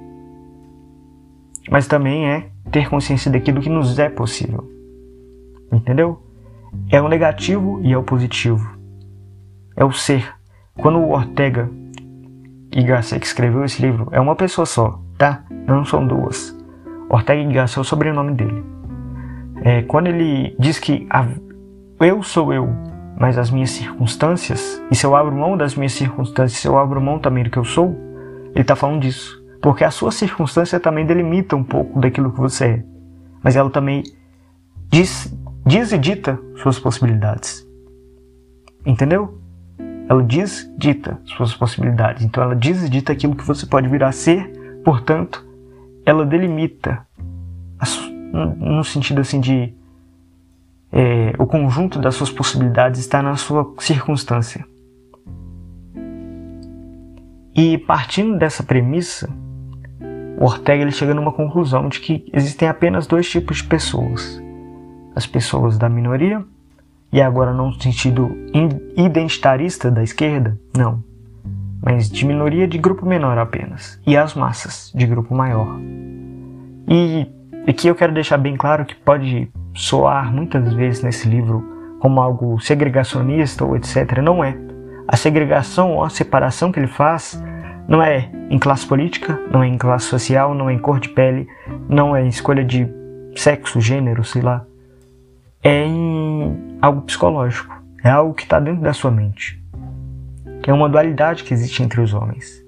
Mas 1.69 1.88
também 1.88 2.27
é 2.27 2.49
ter 2.71 2.89
consciência 2.89 3.31
daquilo 3.31 3.62
que 3.62 3.69
nos 3.69 3.97
é 3.99 4.09
possível. 4.09 4.67
Entendeu? 5.71 6.21
É 6.89 6.99
o 6.99 7.07
negativo 7.07 7.79
e 7.83 7.93
é 7.93 7.97
o 7.97 8.03
positivo. 8.03 8.75
É 9.75 9.86
o 9.86 9.91
ser. 9.91 10.33
Quando 10.75 10.97
o 10.97 11.12
Ortega 11.12 11.69
y 12.71 12.83
Gasset 12.83 13.23
escreveu 13.23 13.63
esse 13.63 13.81
livro, 13.81 14.09
é 14.12 14.19
uma 14.19 14.36
pessoa 14.36 14.65
só, 14.65 14.99
tá? 15.17 15.45
Não 15.67 15.86
são 15.86 16.05
duas. 16.05 16.57
Ortega 17.13 17.43
y 17.43 17.54
Gasset 17.54 17.78
é 17.78 17.82
o 17.82 17.84
sobrenome 17.84 18.34
dele. 18.34 18.63
É, 19.63 19.84
quando 19.84 20.08
ele 20.08 20.56
diz 20.58 20.80
que 20.80 21.06
a, 21.12 21.28
eu 21.99 22.23
sou 22.23 22.52
eu, 22.52 22.67
mas 23.19 23.38
as 23.38 23.52
minhas 23.52 23.69
circunstâncias, 23.69 24.82
e 24.89 24.95
se 24.95 25.06
eu 25.06 25.15
abro 25.15 25.36
mão 25.36 25.56
das 25.56 25.76
minhas 25.76 25.93
circunstâncias, 25.93 26.60
se 26.60 26.67
eu 26.67 26.76
abro 26.76 26.99
mão 26.99 27.19
também 27.19 27.43
do 27.43 27.52
que 27.52 27.58
eu 27.58 27.63
sou, 27.63 27.95
ele 28.52 28.62
está 28.62 28.76
falando 28.76 29.02
disso. 29.02 29.39
Porque 29.62 29.84
a 29.84 29.91
sua 29.91 30.12
circunstância 30.12 30.80
também 30.80 31.06
delimita 31.06 31.56
um 31.56 31.63
pouco 31.63 31.99
daquilo 31.99 32.32
que 32.32 32.39
você 32.39 32.65
é. 32.65 32.84
Mas 33.43 33.56
ela 33.56 33.69
também 33.69 34.02
diz, 34.89 35.32
diz 35.63 35.91
e 35.91 35.99
dita 35.99 36.39
suas 36.56 36.80
possibilidades. 36.80 37.63
Entendeu? 38.84 39.39
Ela 40.10 40.23
diz, 40.23 40.67
dita 40.80 41.21
suas 41.26 41.54
possibilidades. 41.54 42.26
Então 42.26 42.43
ela 42.43 42.56
diz 42.56 42.84
e 42.84 42.89
dita 42.89 43.13
aquilo 43.13 43.36
que 43.36 43.45
você 43.45 43.67
pode 43.67 43.88
vir 43.88 44.04
a 44.04 44.12
ser, 44.12 44.52
portanto, 44.84 45.52
ela 46.05 46.25
delimita 46.25 47.05
no 48.57 48.83
sentido 48.83 49.21
assim 49.21 49.39
de 49.39 49.73
é, 50.91 51.33
o 51.39 51.45
conjunto 51.45 51.99
das 51.99 52.15
suas 52.15 52.29
possibilidades 52.29 52.99
está 52.99 53.21
na 53.21 53.35
sua 53.35 53.73
circunstância. 53.79 54.65
E 57.55 57.77
partindo 57.77 58.37
dessa 58.37 58.63
premissa, 58.63 59.29
Ortega 60.39 60.81
ele 60.81 60.91
chega 60.91 61.13
numa 61.13 61.31
conclusão 61.31 61.87
de 61.87 61.99
que 61.99 62.29
existem 62.33 62.67
apenas 62.67 63.05
dois 63.05 63.29
tipos 63.29 63.57
de 63.57 63.65
pessoas: 63.65 64.41
as 65.15 65.27
pessoas 65.27 65.77
da 65.77 65.87
minoria, 65.87 66.43
e 67.11 67.21
agora 67.21 67.53
não 67.53 67.67
no 67.67 67.81
sentido 67.81 68.35
identitarista 68.97 69.91
da 69.91 70.03
esquerda, 70.03 70.59
não, 70.75 71.03
mas 71.83 72.09
de 72.09 72.25
minoria 72.25 72.67
de 72.67 72.77
grupo 72.77 73.05
menor 73.05 73.37
apenas, 73.37 73.99
e 74.07 74.15
as 74.15 74.33
massas 74.33 74.91
de 74.95 75.05
grupo 75.05 75.35
maior. 75.35 75.77
E 76.87 77.27
aqui 77.67 77.87
eu 77.87 77.95
quero 77.95 78.13
deixar 78.13 78.37
bem 78.37 78.55
claro 78.55 78.85
que 78.85 78.95
pode 78.95 79.51
soar 79.75 80.33
muitas 80.33 80.73
vezes 80.73 81.03
nesse 81.03 81.27
livro 81.27 81.63
como 81.99 82.21
algo 82.21 82.59
segregacionista 82.59 83.65
ou 83.65 83.75
etc. 83.75 84.19
Não 84.23 84.43
é. 84.43 84.57
A 85.07 85.17
segregação 85.17 85.95
ou 85.95 86.03
a 86.03 86.09
separação 86.09 86.71
que 86.71 86.79
ele 86.79 86.87
faz 86.87 87.41
não 87.87 88.01
é 88.01 88.29
em 88.49 88.57
classe 88.57 88.85
política, 88.85 89.39
não 89.51 89.61
é 89.61 89.67
em 89.67 89.77
classe 89.77 90.05
social, 90.05 90.53
não 90.53 90.69
é 90.69 90.73
em 90.73 90.79
cor 90.79 90.99
de 90.99 91.09
pele, 91.09 91.47
não 91.89 92.15
é 92.15 92.23
em 92.23 92.29
escolha 92.29 92.63
de 92.63 92.87
sexo, 93.35 93.81
gênero, 93.81 94.23
sei 94.23 94.41
lá. 94.41 94.65
É 95.61 95.85
em 95.85 96.77
algo 96.81 97.01
psicológico. 97.01 97.73
É 98.03 98.09
algo 98.09 98.33
que 98.33 98.43
está 98.43 98.59
dentro 98.59 98.81
da 98.81 98.93
sua 98.93 99.11
mente. 99.11 99.62
Que 100.63 100.71
é 100.71 100.73
uma 100.73 100.89
dualidade 100.89 101.43
que 101.43 101.54
existe 101.54 101.84
entre 101.84 102.02
os 102.02 102.13
homens. 102.13 102.63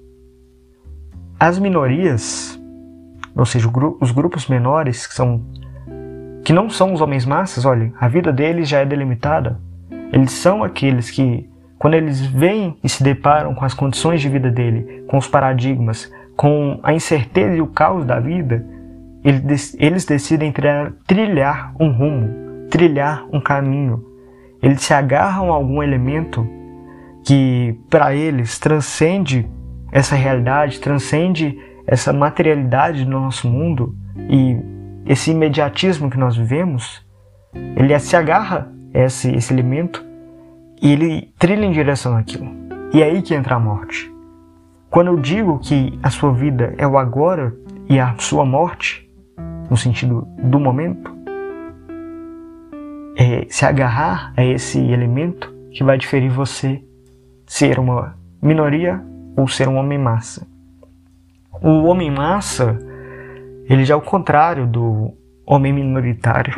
As 1.40 1.58
minorias, 1.58 2.60
ou 3.34 3.44
seja, 3.44 3.68
os 4.00 4.10
grupos 4.12 4.46
menores, 4.46 5.06
que, 5.06 5.14
são, 5.14 5.44
que 6.44 6.52
não 6.52 6.70
são 6.70 6.92
os 6.92 7.00
homens 7.00 7.26
massas, 7.26 7.64
olhem, 7.64 7.92
a 7.98 8.06
vida 8.06 8.32
deles 8.32 8.68
já 8.68 8.78
é 8.80 8.86
delimitada. 8.86 9.58
Eles 10.12 10.32
são 10.32 10.62
aqueles 10.62 11.10
que 11.10 11.48
quando 11.78 11.94
eles 11.94 12.20
veem 12.20 12.76
e 12.84 12.88
se 12.88 13.02
deparam 13.02 13.54
com 13.54 13.64
as 13.64 13.74
condições 13.74 14.20
de 14.20 14.28
vida 14.28 14.50
dele, 14.50 15.04
com 15.08 15.18
os 15.18 15.26
paradigmas, 15.26 16.12
com 16.36 16.78
a 16.82 16.92
incerteza 16.92 17.56
e 17.56 17.60
o 17.62 17.66
caos 17.66 18.04
da 18.04 18.20
vida, 18.20 18.64
eles 19.78 20.04
decidem 20.04 20.52
trilhar 21.06 21.74
um 21.80 21.90
rumo, 21.90 22.68
trilhar 22.70 23.26
um 23.32 23.40
caminho. 23.40 24.04
Eles 24.62 24.82
se 24.82 24.94
agarram 24.94 25.52
a 25.52 25.56
algum 25.56 25.82
elemento 25.82 26.48
que 27.26 27.76
para 27.90 28.14
eles 28.14 28.56
transcende 28.56 29.50
essa 29.90 30.14
realidade, 30.14 30.78
transcende 30.78 31.58
essa 31.84 32.12
materialidade 32.12 33.04
do 33.04 33.10
nosso 33.10 33.48
mundo 33.48 33.96
e 34.30 34.56
esse 35.04 35.32
imediatismo 35.32 36.08
que 36.08 36.16
nós 36.16 36.36
vivemos, 36.36 37.04
ele 37.74 37.98
se 37.98 38.14
agarra 38.14 38.72
a 38.94 38.98
esse, 39.00 39.34
esse 39.34 39.52
elemento 39.52 40.04
e 40.80 40.92
ele 40.92 41.34
trilha 41.36 41.64
em 41.64 41.72
direção 41.72 42.16
àquilo. 42.16 42.48
E 42.94 43.02
é 43.02 43.06
aí 43.06 43.20
que 43.20 43.34
entra 43.34 43.56
a 43.56 43.60
morte. 43.60 44.08
Quando 44.88 45.08
eu 45.08 45.16
digo 45.16 45.58
que 45.58 45.98
a 46.04 46.10
sua 46.10 46.32
vida 46.32 46.74
é 46.78 46.86
o 46.86 46.96
agora 46.96 47.52
e 47.88 47.98
a 47.98 48.14
sua 48.18 48.44
morte, 48.44 49.10
no 49.68 49.76
sentido 49.76 50.28
do 50.38 50.60
momento, 50.60 51.12
é 53.16 53.46
se 53.48 53.64
agarrar 53.64 54.32
a 54.36 54.44
esse 54.44 54.78
elemento 54.78 55.52
que 55.72 55.82
vai 55.82 55.98
diferir 55.98 56.30
você 56.30 56.85
ser 57.46 57.78
uma 57.78 58.16
minoria 58.42 59.00
ou 59.36 59.46
ser 59.46 59.68
um 59.68 59.76
homem 59.76 59.98
massa. 59.98 60.46
O 61.62 61.84
homem 61.84 62.10
massa, 62.10 62.78
ele 63.68 63.84
já 63.84 63.94
é 63.94 63.96
o 63.96 64.02
contrário 64.02 64.66
do 64.66 65.14
homem 65.46 65.72
minoritário. 65.72 66.54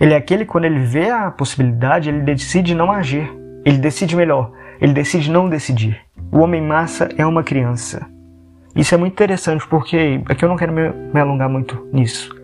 Ele 0.00 0.14
é 0.14 0.16
aquele 0.16 0.44
quando 0.44 0.64
ele 0.64 0.80
vê 0.80 1.10
a 1.10 1.30
possibilidade, 1.30 2.08
ele 2.08 2.20
decide 2.20 2.74
não 2.74 2.90
agir. 2.90 3.30
Ele 3.64 3.78
decide 3.78 4.16
melhor, 4.16 4.52
ele 4.80 4.92
decide 4.92 5.30
não 5.30 5.48
decidir. 5.48 6.00
O 6.32 6.38
homem 6.38 6.62
massa 6.62 7.08
é 7.16 7.26
uma 7.26 7.42
criança. 7.42 8.06
Isso 8.74 8.94
é 8.94 8.98
muito 8.98 9.12
interessante 9.12 9.66
porque 9.66 10.22
aqui 10.28 10.44
eu 10.44 10.48
não 10.48 10.56
quero 10.56 10.72
me, 10.72 10.88
me 10.90 11.20
alongar 11.20 11.48
muito 11.48 11.88
nisso. 11.92 12.34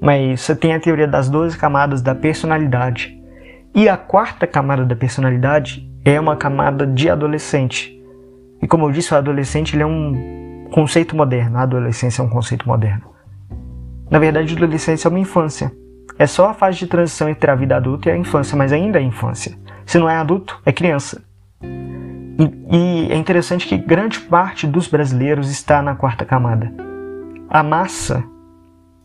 Mas 0.00 0.40
você 0.40 0.56
tem 0.56 0.74
a 0.74 0.80
teoria 0.80 1.06
das 1.06 1.28
12 1.28 1.56
camadas 1.58 2.00
da 2.02 2.14
personalidade. 2.14 3.20
E 3.74 3.88
a 3.88 3.96
quarta 3.96 4.46
camada 4.46 4.84
da 4.84 4.96
personalidade 4.96 5.88
é 6.04 6.18
uma 6.18 6.36
camada 6.36 6.86
de 6.86 7.08
adolescente. 7.08 7.98
E 8.60 8.66
como 8.66 8.86
eu 8.86 8.90
disse, 8.90 9.12
o 9.12 9.16
adolescente 9.16 9.74
ele 9.74 9.82
é 9.82 9.86
um 9.86 10.68
conceito 10.72 11.16
moderno. 11.16 11.58
A 11.58 11.62
adolescência 11.62 12.22
é 12.22 12.24
um 12.24 12.28
conceito 12.28 12.66
moderno. 12.66 13.04
Na 14.10 14.18
verdade, 14.18 14.54
a 14.54 14.56
adolescência 14.56 15.08
é 15.08 15.10
uma 15.10 15.18
infância. 15.18 15.72
É 16.18 16.26
só 16.26 16.50
a 16.50 16.54
fase 16.54 16.78
de 16.78 16.86
transição 16.86 17.28
entre 17.28 17.50
a 17.50 17.54
vida 17.54 17.76
adulta 17.76 18.08
e 18.08 18.12
a 18.12 18.16
infância, 18.16 18.56
mas 18.56 18.72
ainda 18.72 18.98
é 18.98 19.02
infância. 19.02 19.56
Se 19.86 19.98
não 19.98 20.08
é 20.08 20.16
adulto, 20.16 20.60
é 20.64 20.72
criança. 20.72 21.22
E, 22.38 22.76
e 22.76 23.12
é 23.12 23.16
interessante 23.16 23.66
que 23.66 23.76
grande 23.76 24.20
parte 24.20 24.66
dos 24.66 24.88
brasileiros 24.88 25.50
está 25.50 25.82
na 25.82 25.94
quarta 25.94 26.24
camada. 26.24 26.72
A 27.48 27.62
massa, 27.62 28.24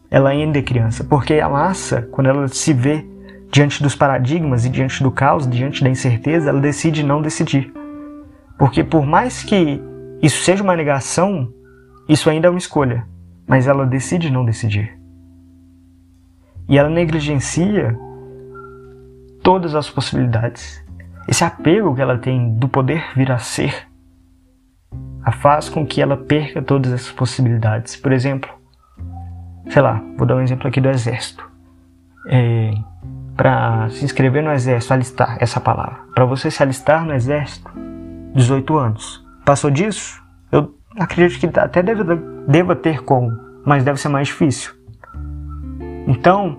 ela 0.09 0.29
ainda 0.29 0.59
é 0.59 0.61
criança, 0.61 1.03
porque 1.03 1.35
a 1.35 1.49
massa, 1.49 2.01
quando 2.11 2.27
ela 2.27 2.47
se 2.47 2.73
vê 2.73 3.05
diante 3.51 3.81
dos 3.81 3.95
paradigmas 3.95 4.65
e 4.65 4.69
diante 4.69 5.01
do 5.01 5.11
caos, 5.11 5.49
diante 5.49 5.83
da 5.83 5.89
incerteza, 5.89 6.49
ela 6.49 6.59
decide 6.59 7.03
não 7.03 7.21
decidir. 7.21 7.71
Porque 8.57 8.83
por 8.83 9.05
mais 9.05 9.43
que 9.43 9.81
isso 10.21 10.43
seja 10.43 10.63
uma 10.63 10.75
negação, 10.75 11.51
isso 12.09 12.29
ainda 12.29 12.47
é 12.47 12.49
uma 12.49 12.57
escolha, 12.57 13.07
mas 13.47 13.67
ela 13.67 13.85
decide 13.85 14.31
não 14.31 14.43
decidir. 14.43 14.97
E 16.67 16.77
ela 16.77 16.89
negligencia 16.89 17.97
todas 19.41 19.75
as 19.75 19.89
possibilidades. 19.89 20.83
Esse 21.27 21.43
apego 21.43 21.95
que 21.95 22.01
ela 22.01 22.17
tem 22.17 22.53
do 22.55 22.67
poder 22.67 23.05
vir 23.15 23.31
a 23.31 23.37
ser 23.37 23.87
a 25.23 25.31
faz 25.31 25.67
com 25.67 25.85
que 25.85 26.01
ela 26.01 26.15
perca 26.15 26.61
todas 26.61 26.93
essas 26.93 27.11
possibilidades. 27.11 27.97
Por 27.97 28.13
exemplo, 28.13 28.49
sei 29.69 29.81
lá, 29.81 30.01
vou 30.17 30.25
dar 30.25 30.37
um 30.37 30.41
exemplo 30.41 30.67
aqui 30.67 30.79
do 30.79 30.89
exército. 30.89 31.45
É, 32.29 32.73
para 33.37 33.87
se 33.89 34.03
inscrever 34.03 34.43
no 34.43 34.51
exército, 34.51 34.93
alistar 34.93 35.37
essa 35.39 35.61
palavra. 35.61 35.99
Para 36.15 36.25
você 36.25 36.49
se 36.49 36.61
alistar 36.63 37.05
no 37.05 37.13
exército, 37.13 37.71
18 38.33 38.77
anos. 38.77 39.23
Passou 39.45 39.69
disso? 39.69 40.21
Eu 40.51 40.75
acredito 40.99 41.39
que 41.39 41.59
até 41.59 41.83
deva, 41.83 42.15
deva 42.47 42.75
ter 42.75 43.03
como, 43.03 43.31
mas 43.63 43.83
deve 43.83 43.99
ser 43.99 44.09
mais 44.09 44.27
difícil. 44.27 44.73
Então, 46.07 46.57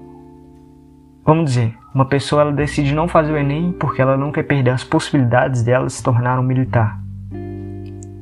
vamos 1.25 1.47
dizer, 1.47 1.77
uma 1.93 2.05
pessoa 2.05 2.43
ela 2.43 2.53
decide 2.53 2.95
não 2.95 3.09
fazer 3.09 3.33
o 3.33 3.37
Enem 3.37 3.73
porque 3.73 4.01
ela 4.01 4.17
não 4.17 4.31
quer 4.31 4.45
perder 4.45 4.71
as 4.71 4.85
possibilidades 4.85 5.63
dela 5.63 5.89
se 5.89 6.03
tornar 6.03 6.39
um 6.39 6.45
militar. 6.45 7.01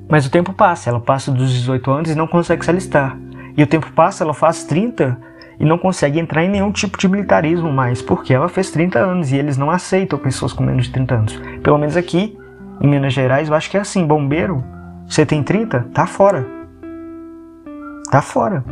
Mas 0.08 0.24
o 0.24 0.30
tempo 0.30 0.52
passa, 0.52 0.88
ela 0.88 1.00
passa 1.00 1.30
dos 1.30 1.52
18 1.52 1.90
anos 1.90 2.10
e 2.10 2.14
não 2.14 2.26
consegue 2.26 2.64
se 2.64 2.70
alistar. 2.70 3.18
E 3.56 3.62
o 3.62 3.66
tempo 3.66 3.90
passa, 3.92 4.24
ela 4.24 4.32
faz 4.32 4.64
30 4.64 5.18
e 5.58 5.64
não 5.64 5.78
consegue 5.78 6.18
entrar 6.18 6.44
em 6.44 6.50
nenhum 6.50 6.70
tipo 6.70 6.98
de 6.98 7.08
militarismo 7.08 7.72
mais, 7.72 8.02
porque 8.02 8.34
ela 8.34 8.48
fez 8.48 8.70
30 8.70 8.98
anos 8.98 9.32
e 9.32 9.36
eles 9.36 9.56
não 9.56 9.70
aceitam 9.70 10.18
pessoas 10.18 10.52
com 10.52 10.62
menos 10.62 10.86
de 10.86 10.92
30 10.92 11.14
anos. 11.14 11.42
Pelo 11.62 11.78
menos 11.78 11.96
aqui, 11.96 12.38
em 12.80 12.88
Minas 12.88 13.12
Gerais, 13.12 13.48
eu 13.48 13.54
acho 13.54 13.70
que 13.70 13.76
é 13.76 13.80
assim: 13.80 14.06
bombeiro, 14.06 14.62
você 15.08 15.24
tem 15.24 15.42
30, 15.42 15.88
tá 15.92 16.06
fora. 16.06 16.46
Tá 18.10 18.20
fora. 18.20 18.64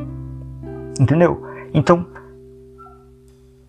Entendeu? 1.00 1.42
Então, 1.72 2.06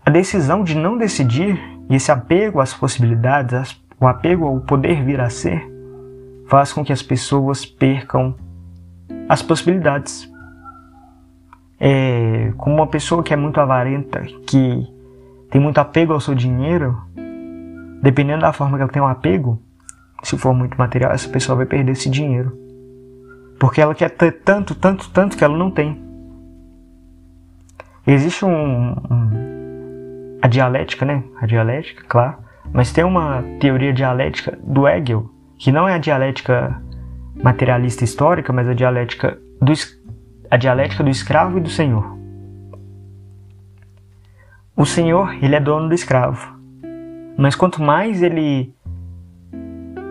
a 0.04 0.10
decisão 0.10 0.62
de 0.62 0.76
não 0.76 0.96
decidir 0.96 1.58
e 1.88 1.96
esse 1.96 2.12
apego 2.12 2.60
às 2.60 2.74
possibilidades, 2.74 3.80
o 3.98 4.06
apego 4.06 4.46
ao 4.46 4.60
poder 4.60 5.02
vir 5.04 5.20
a 5.20 5.30
ser, 5.30 5.68
faz 6.48 6.72
com 6.72 6.84
que 6.84 6.92
as 6.92 7.02
pessoas 7.02 7.64
percam 7.64 8.34
as 9.28 9.42
possibilidades. 9.42 10.30
É, 11.78 12.52
como 12.56 12.76
uma 12.76 12.86
pessoa 12.86 13.22
que 13.22 13.32
é 13.34 13.36
muito 13.36 13.60
avarenta, 13.60 14.22
que 14.46 14.86
tem 15.50 15.60
muito 15.60 15.78
apego 15.78 16.12
ao 16.12 16.20
seu 16.20 16.34
dinheiro, 16.34 16.96
dependendo 18.02 18.40
da 18.40 18.52
forma 18.52 18.76
que 18.76 18.82
ela 18.82 18.92
tem 18.92 19.02
um 19.02 19.06
apego, 19.06 19.60
se 20.22 20.36
for 20.36 20.54
muito 20.54 20.76
material, 20.76 21.12
essa 21.12 21.28
pessoa 21.28 21.56
vai 21.56 21.66
perder 21.66 21.92
esse 21.92 22.10
dinheiro. 22.10 22.56
Porque 23.58 23.80
ela 23.80 23.94
quer 23.94 24.10
ter 24.10 24.32
tanto, 24.32 24.74
tanto, 24.74 25.10
tanto 25.10 25.36
que 25.36 25.44
ela 25.44 25.56
não 25.56 25.70
tem. 25.70 26.04
Existe 28.06 28.44
um, 28.44 28.90
um, 28.92 30.38
a 30.42 30.48
dialética, 30.48 31.04
né? 31.04 31.22
A 31.40 31.46
dialética, 31.46 32.04
claro. 32.08 32.36
Mas 32.72 32.92
tem 32.92 33.04
uma 33.04 33.42
teoria 33.60 33.92
dialética 33.92 34.58
do 34.62 34.86
Hegel, 34.86 35.30
que 35.58 35.72
não 35.72 35.88
é 35.88 35.94
a 35.94 35.98
dialética 35.98 36.80
materialista 37.42 38.04
histórica, 38.04 38.52
mas 38.52 38.68
a 38.68 38.74
dialética 38.74 39.38
do, 39.60 39.72
a 40.50 40.56
dialética 40.56 41.02
do 41.02 41.10
escravo 41.10 41.58
e 41.58 41.60
do 41.60 41.68
senhor. 41.68 42.16
O 44.76 44.84
senhor, 44.84 45.34
ele 45.42 45.54
é 45.54 45.60
dono 45.60 45.88
do 45.88 45.94
escravo. 45.94 46.56
Mas 47.36 47.54
quanto 47.54 47.82
mais 47.82 48.22
ele 48.22 48.72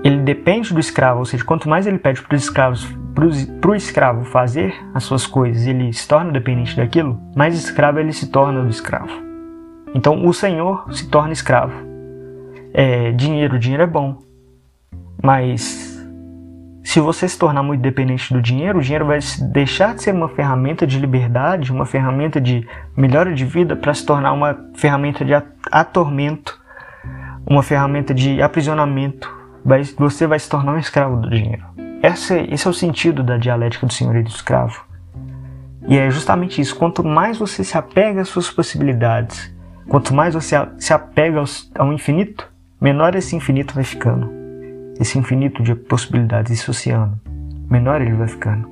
ele 0.03 0.17
depende 0.17 0.71
do 0.71 0.79
escravo, 0.79 1.19
ou 1.19 1.25
seja, 1.25 1.43
quanto 1.43 1.67
mais 1.67 1.87
ele 1.87 1.97
pede 1.97 2.21
para 2.21 2.35
o 2.35 3.75
escravo 3.75 4.23
fazer 4.25 4.75
as 4.93 5.03
suas 5.03 5.25
coisas, 5.25 5.65
ele 5.65 5.91
se 5.91 6.07
torna 6.07 6.31
dependente 6.31 6.77
daquilo, 6.77 7.19
mais 7.35 7.55
escravo 7.55 7.99
ele 7.99 8.13
se 8.13 8.27
torna 8.27 8.61
do 8.61 8.69
escravo. 8.69 9.11
Então 9.95 10.23
o 10.23 10.31
senhor 10.31 10.85
se 10.93 11.09
torna 11.09 11.33
escravo. 11.33 11.73
É, 12.71 13.13
dinheiro, 13.13 13.57
dinheiro 13.57 13.81
é 13.81 13.87
bom, 13.87 14.19
mas 15.23 15.84
se 16.95 17.01
você 17.01 17.27
se 17.27 17.37
tornar 17.37 17.61
muito 17.61 17.81
dependente 17.81 18.33
do 18.33 18.41
dinheiro, 18.41 18.79
o 18.79 18.81
dinheiro 18.81 19.05
vai 19.05 19.19
deixar 19.51 19.93
de 19.93 20.01
ser 20.01 20.13
uma 20.13 20.29
ferramenta 20.29 20.87
de 20.87 20.97
liberdade, 20.97 21.69
uma 21.69 21.85
ferramenta 21.85 22.39
de 22.39 22.65
melhora 22.95 23.35
de 23.35 23.43
vida, 23.43 23.75
para 23.75 23.93
se 23.93 24.05
tornar 24.05 24.31
uma 24.31 24.57
ferramenta 24.75 25.25
de 25.25 25.33
atormento, 25.69 26.57
uma 27.45 27.61
ferramenta 27.61 28.13
de 28.13 28.41
aprisionamento. 28.41 29.29
Você 29.97 30.25
vai 30.25 30.39
se 30.39 30.49
tornar 30.49 30.71
um 30.71 30.77
escravo 30.77 31.17
do 31.17 31.29
dinheiro. 31.29 31.65
Esse, 32.01 32.47
esse 32.49 32.65
é 32.65 32.69
o 32.69 32.73
sentido 32.73 33.21
da 33.21 33.35
dialética 33.35 33.85
do 33.85 33.91
senhor 33.91 34.15
e 34.15 34.23
do 34.23 34.29
escravo. 34.29 34.85
E 35.89 35.97
é 35.97 36.09
justamente 36.09 36.61
isso. 36.61 36.77
Quanto 36.77 37.03
mais 37.03 37.37
você 37.37 37.61
se 37.61 37.77
apega 37.77 38.21
às 38.21 38.29
suas 38.29 38.49
possibilidades, 38.49 39.53
quanto 39.89 40.13
mais 40.13 40.33
você 40.33 40.55
se 40.77 40.93
apega 40.93 41.43
ao 41.77 41.91
infinito, 41.91 42.49
menor 42.79 43.15
esse 43.15 43.35
infinito 43.35 43.75
vai 43.75 43.83
ficando 43.83 44.44
esse 44.99 45.17
infinito 45.17 45.61
de 45.61 45.75
possibilidades, 45.75 46.51
esse 46.51 46.69
oceano, 46.69 47.19
menor 47.69 48.01
ele 48.01 48.13
vai 48.13 48.27
ficando. 48.27 48.69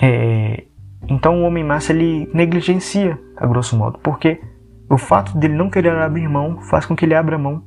É, 0.00 0.64
então 1.08 1.42
o 1.42 1.44
homem 1.44 1.64
massa 1.64 1.92
ele 1.92 2.28
negligencia, 2.32 3.18
a 3.36 3.46
grosso 3.46 3.76
modo, 3.76 3.98
porque 3.98 4.40
o 4.88 4.96
fato 4.96 5.36
dele 5.36 5.54
não 5.54 5.70
querer 5.70 5.92
abrir 5.92 6.28
mão 6.28 6.60
faz 6.62 6.86
com 6.86 6.96
que 6.96 7.04
ele 7.04 7.14
abra 7.14 7.38
mão. 7.38 7.62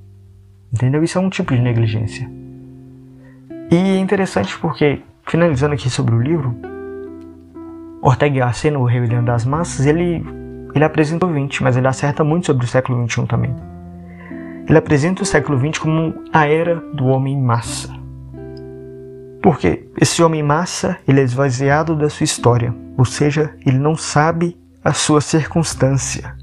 Entendeu? 0.74 1.04
Isso 1.04 1.18
é 1.18 1.22
um 1.22 1.30
tipo 1.30 1.54
de 1.54 1.62
negligência. 1.62 2.30
E 3.70 3.76
é 3.76 3.98
interessante 3.98 4.58
porque, 4.60 5.02
finalizando 5.26 5.74
aqui 5.74 5.90
sobre 5.90 6.16
o 6.16 6.22
livro, 6.22 6.56
Ortega 8.02 8.46
Gasset, 8.46 8.72
no 8.72 8.84
Rebelião 8.84 9.24
das 9.24 9.46
Massas, 9.46 9.86
ele, 9.86 10.26
ele 10.74 10.84
apresenta 10.84 11.26
o 11.26 11.32
20, 11.32 11.62
mas 11.64 11.78
ele 11.78 11.88
acerta 11.88 12.24
muito 12.24 12.48
sobre 12.48 12.66
o 12.66 12.68
século 12.68 13.08
XXI 13.08 13.26
também. 13.28 13.56
Ele 14.72 14.78
apresenta 14.78 15.22
o 15.22 15.26
século 15.26 15.60
XX 15.60 15.80
como 15.80 16.14
a 16.32 16.48
era 16.48 16.78
do 16.94 17.08
homem 17.08 17.38
massa. 17.38 17.94
Porque 19.44 19.86
esse 20.00 20.24
homem 20.24 20.42
massa, 20.42 20.98
ele 21.06 21.20
é 21.20 21.24
esvaziado 21.24 21.94
da 21.94 22.10
sua 22.10 22.24
história, 22.24 22.74
ou 22.98 23.04
seja, 23.04 23.54
ele 23.66 23.78
não 23.78 23.98
sabe 23.98 24.58
a 24.82 24.94
sua 24.94 25.20
circunstância. 25.20 26.38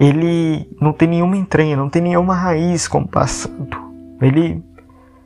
Ele 0.00 0.68
não 0.80 0.92
tem 0.92 1.06
nenhuma 1.06 1.36
entranha, 1.36 1.76
não 1.76 1.88
tem 1.88 2.02
nenhuma 2.02 2.34
raiz 2.34 2.88
com 2.88 3.02
o 3.02 3.08
passado. 3.08 3.68
Ele 4.20 4.60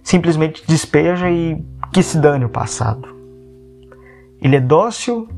simplesmente 0.03 0.63
despeja 0.67 1.31
e 1.31 1.65
que 1.95 2.03
se 2.03 2.19
dane 2.19 2.45
o 2.45 2.51
passado. 2.51 3.09
Ele 4.39 4.57
é 4.57 4.61
dócil 4.61 5.31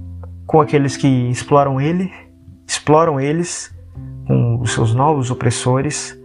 com 0.45 0.61
aqueles 0.61 0.97
que 0.97 1.07
exploram 1.07 1.81
ele, 1.81 2.11
exploram 2.67 3.21
eles 3.21 3.73
com 4.27 4.59
os 4.61 4.73
seus 4.73 4.93
novos 4.93 5.31
opressores, 5.31 6.19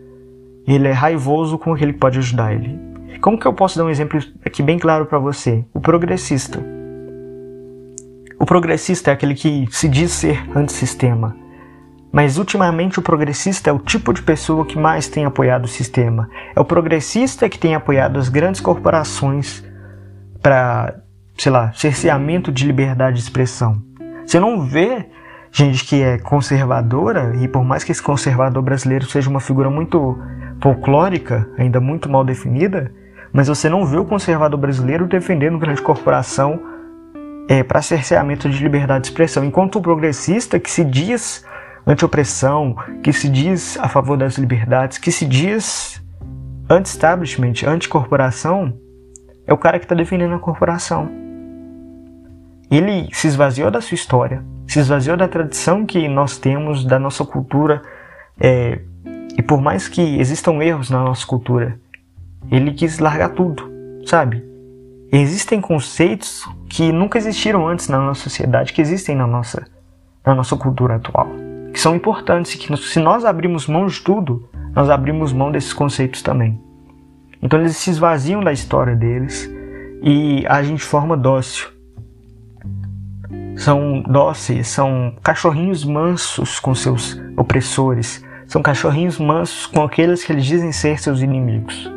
ele 0.75 0.87
é 0.87 0.91
raivoso 0.91 1.57
com 1.57 1.73
aquele 1.73 1.93
que 1.93 1.99
pode 1.99 2.19
ajudar 2.19 2.53
ele. 2.53 2.79
Como 3.21 3.37
que 3.37 3.45
eu 3.45 3.53
posso 3.53 3.77
dar 3.77 3.85
um 3.85 3.89
exemplo 3.89 4.19
aqui 4.45 4.63
bem 4.63 4.79
claro 4.79 5.05
para 5.05 5.19
você? 5.19 5.65
O 5.73 5.79
progressista. 5.79 6.63
O 8.39 8.45
progressista 8.45 9.11
é 9.11 9.13
aquele 9.13 9.35
que 9.35 9.67
se 9.71 9.89
diz 9.89 10.11
ser 10.11 10.41
antissistema, 10.55 11.35
mas 12.11 12.37
ultimamente 12.37 12.97
o 12.97 13.01
progressista 13.01 13.69
é 13.69 13.73
o 13.73 13.79
tipo 13.79 14.13
de 14.13 14.21
pessoa 14.21 14.65
que 14.65 14.77
mais 14.77 15.07
tem 15.07 15.25
apoiado 15.25 15.65
o 15.65 15.67
sistema. 15.67 16.29
É 16.55 16.59
o 16.59 16.65
progressista 16.65 17.49
que 17.49 17.59
tem 17.59 17.75
apoiado 17.75 18.17
as 18.17 18.29
grandes 18.29 18.61
corporações 18.61 19.63
para, 20.41 20.95
sei 21.37 21.51
lá, 21.51 21.73
cerceamento 21.73 22.51
de 22.51 22.65
liberdade 22.65 23.17
de 23.17 23.23
expressão. 23.23 23.81
Você 24.25 24.39
não 24.39 24.61
vê 24.61 25.09
gente 25.51 25.85
que 25.85 26.01
é 26.01 26.17
conservadora, 26.17 27.35
e 27.41 27.47
por 27.47 27.63
mais 27.63 27.83
que 27.83 27.91
esse 27.91 28.01
conservador 28.01 28.61
brasileiro 28.61 29.05
seja 29.05 29.29
uma 29.29 29.39
figura 29.39 29.69
muito 29.69 30.17
folclórica, 30.61 31.49
ainda 31.57 31.79
muito 31.79 32.09
mal 32.09 32.23
definida, 32.23 32.91
mas 33.31 33.47
você 33.47 33.69
não 33.69 33.85
vê 33.85 33.97
o 33.97 34.05
conservador 34.05 34.59
brasileiro 34.59 35.07
defendendo 35.07 35.57
grande 35.57 35.81
corporação 35.81 36.59
é, 37.47 37.63
para 37.63 37.81
cerceamento 37.81 38.49
de 38.49 38.61
liberdade 38.61 39.01
de 39.01 39.07
expressão, 39.07 39.43
enquanto 39.43 39.77
o 39.77 39.81
progressista 39.81 40.59
que 40.59 40.69
se 40.69 40.83
diz 40.83 41.45
anti-opressão, 41.85 42.75
que 43.03 43.11
se 43.11 43.27
diz 43.29 43.77
a 43.79 43.87
favor 43.87 44.17
das 44.17 44.37
liberdades, 44.37 44.97
que 44.97 45.11
se 45.11 45.25
diz 45.25 46.01
anti-establishment, 46.69 47.53
anti-corporação, 47.65 48.73
é 49.47 49.53
o 49.53 49.57
cara 49.57 49.79
que 49.79 49.85
está 49.85 49.95
defendendo 49.95 50.35
a 50.35 50.39
corporação. 50.39 51.09
Ele 52.69 53.09
se 53.11 53.27
esvaziou 53.27 53.71
da 53.71 53.81
sua 53.81 53.95
história, 53.95 54.45
se 54.69 54.79
esvaziou 54.79 55.17
da 55.17 55.27
tradição 55.27 55.83
que 55.83 56.07
nós 56.07 56.37
temos, 56.37 56.85
da 56.85 56.99
nossa 56.99 57.25
cultura 57.25 57.81
é, 58.39 58.79
e 59.35 59.41
por 59.41 59.59
mais 59.59 59.87
que 59.87 60.19
existam 60.19 60.63
erros 60.63 60.91
na 60.91 61.03
nossa 61.03 61.25
cultura, 61.25 61.79
ele 62.51 62.71
quis 62.73 62.99
largar 62.99 63.29
tudo, 63.29 63.67
sabe? 64.05 64.47
Existem 65.11 65.59
conceitos 65.59 66.47
que 66.69 66.91
nunca 66.91 67.17
existiram 67.17 67.67
antes 67.67 67.87
na 67.87 67.97
nossa 67.97 68.21
sociedade, 68.21 68.71
que 68.71 68.79
existem 68.79 69.15
na 69.15 69.25
nossa, 69.25 69.65
na 70.23 70.35
nossa 70.35 70.55
cultura 70.55 70.97
atual, 70.97 71.27
que 71.73 71.79
são 71.79 71.95
importantes 71.95 72.53
e 72.53 72.59
que 72.59 72.77
se 72.77 72.99
nós 72.99 73.25
abrimos 73.25 73.65
mão 73.65 73.87
de 73.87 73.99
tudo, 73.99 74.47
nós 74.75 74.87
abrimos 74.87 75.33
mão 75.33 75.51
desses 75.51 75.73
conceitos 75.73 76.21
também. 76.21 76.61
Então 77.41 77.59
eles 77.59 77.75
se 77.75 77.89
esvaziam 77.89 78.43
da 78.43 78.53
história 78.53 78.95
deles 78.95 79.51
e 80.03 80.45
agem 80.47 80.75
de 80.75 80.83
forma 80.83 81.17
dócil. 81.17 81.78
São 83.59 84.01
dóceis, 84.03 84.69
são 84.69 85.13
cachorrinhos 85.21 85.83
mansos 85.83 86.61
com 86.61 86.73
seus 86.73 87.21
opressores, 87.35 88.23
são 88.47 88.61
cachorrinhos 88.61 89.19
mansos 89.19 89.65
com 89.65 89.83
aqueles 89.83 90.23
que 90.23 90.31
eles 90.31 90.45
dizem 90.45 90.71
ser 90.71 90.97
seus 90.97 91.19
inimigos. 91.21 91.91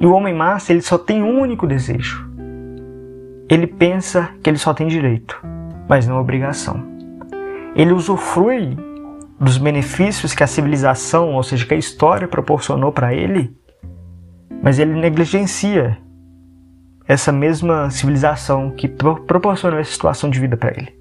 E 0.00 0.06
o 0.06 0.12
homem 0.12 0.34
massa, 0.34 0.72
ele 0.72 0.82
só 0.82 0.98
tem 0.98 1.22
um 1.22 1.40
único 1.40 1.68
desejo. 1.68 2.28
Ele 3.48 3.64
pensa 3.64 4.30
que 4.42 4.50
ele 4.50 4.58
só 4.58 4.74
tem 4.74 4.88
direito, 4.88 5.40
mas 5.88 6.08
não 6.08 6.20
obrigação. 6.20 6.84
Ele 7.76 7.92
usufrui 7.92 8.76
dos 9.38 9.56
benefícios 9.56 10.34
que 10.34 10.42
a 10.42 10.48
civilização, 10.48 11.32
ou 11.32 11.44
seja, 11.44 11.64
que 11.64 11.74
a 11.74 11.78
história 11.78 12.26
proporcionou 12.26 12.90
para 12.90 13.14
ele, 13.14 13.56
mas 14.60 14.80
ele 14.80 14.98
negligencia 14.98 15.96
essa 17.10 17.32
mesma 17.32 17.90
civilização 17.90 18.70
que 18.70 18.86
proporcionou 18.86 19.80
essa 19.80 19.90
situação 19.90 20.30
de 20.30 20.38
vida 20.38 20.56
para 20.56 20.70
ele. 20.70 20.96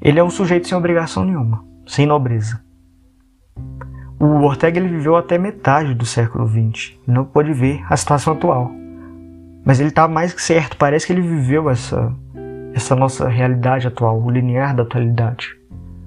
Ele 0.00 0.18
é 0.18 0.24
um 0.24 0.30
sujeito 0.30 0.66
sem 0.66 0.76
obrigação 0.76 1.26
nenhuma, 1.26 1.62
sem 1.86 2.06
nobreza. 2.06 2.58
O 4.18 4.44
Ortega 4.44 4.80
ele 4.80 4.88
viveu 4.88 5.14
até 5.14 5.36
metade 5.36 5.92
do 5.92 6.06
século 6.06 6.48
XX 6.48 6.94
não 7.06 7.22
pôde 7.22 7.52
ver 7.52 7.84
a 7.90 7.94
situação 7.98 8.32
atual. 8.32 8.72
Mas 9.62 9.78
ele 9.78 9.90
está 9.90 10.08
mais 10.08 10.32
que 10.32 10.40
certo, 10.40 10.78
parece 10.78 11.06
que 11.06 11.12
ele 11.12 11.20
viveu 11.20 11.68
essa, 11.68 12.10
essa 12.72 12.96
nossa 12.96 13.28
realidade 13.28 13.86
atual, 13.86 14.22
o 14.22 14.30
linear 14.30 14.74
da 14.74 14.84
atualidade. 14.84 15.54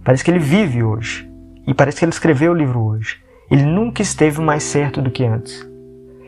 Parece 0.04 0.24
que 0.24 0.32
ele 0.32 0.40
vive 0.40 0.82
hoje. 0.82 1.30
E 1.68 1.74
parece 1.76 2.00
que 2.00 2.06
ele 2.06 2.12
escreveu 2.12 2.52
o 2.52 2.56
livro 2.56 2.80
hoje. 2.80 3.20
Ele 3.52 3.64
nunca 3.64 4.02
esteve 4.02 4.42
mais 4.42 4.64
certo 4.64 5.04
do 5.04 5.12
que 5.12 5.24
antes. 5.24 5.64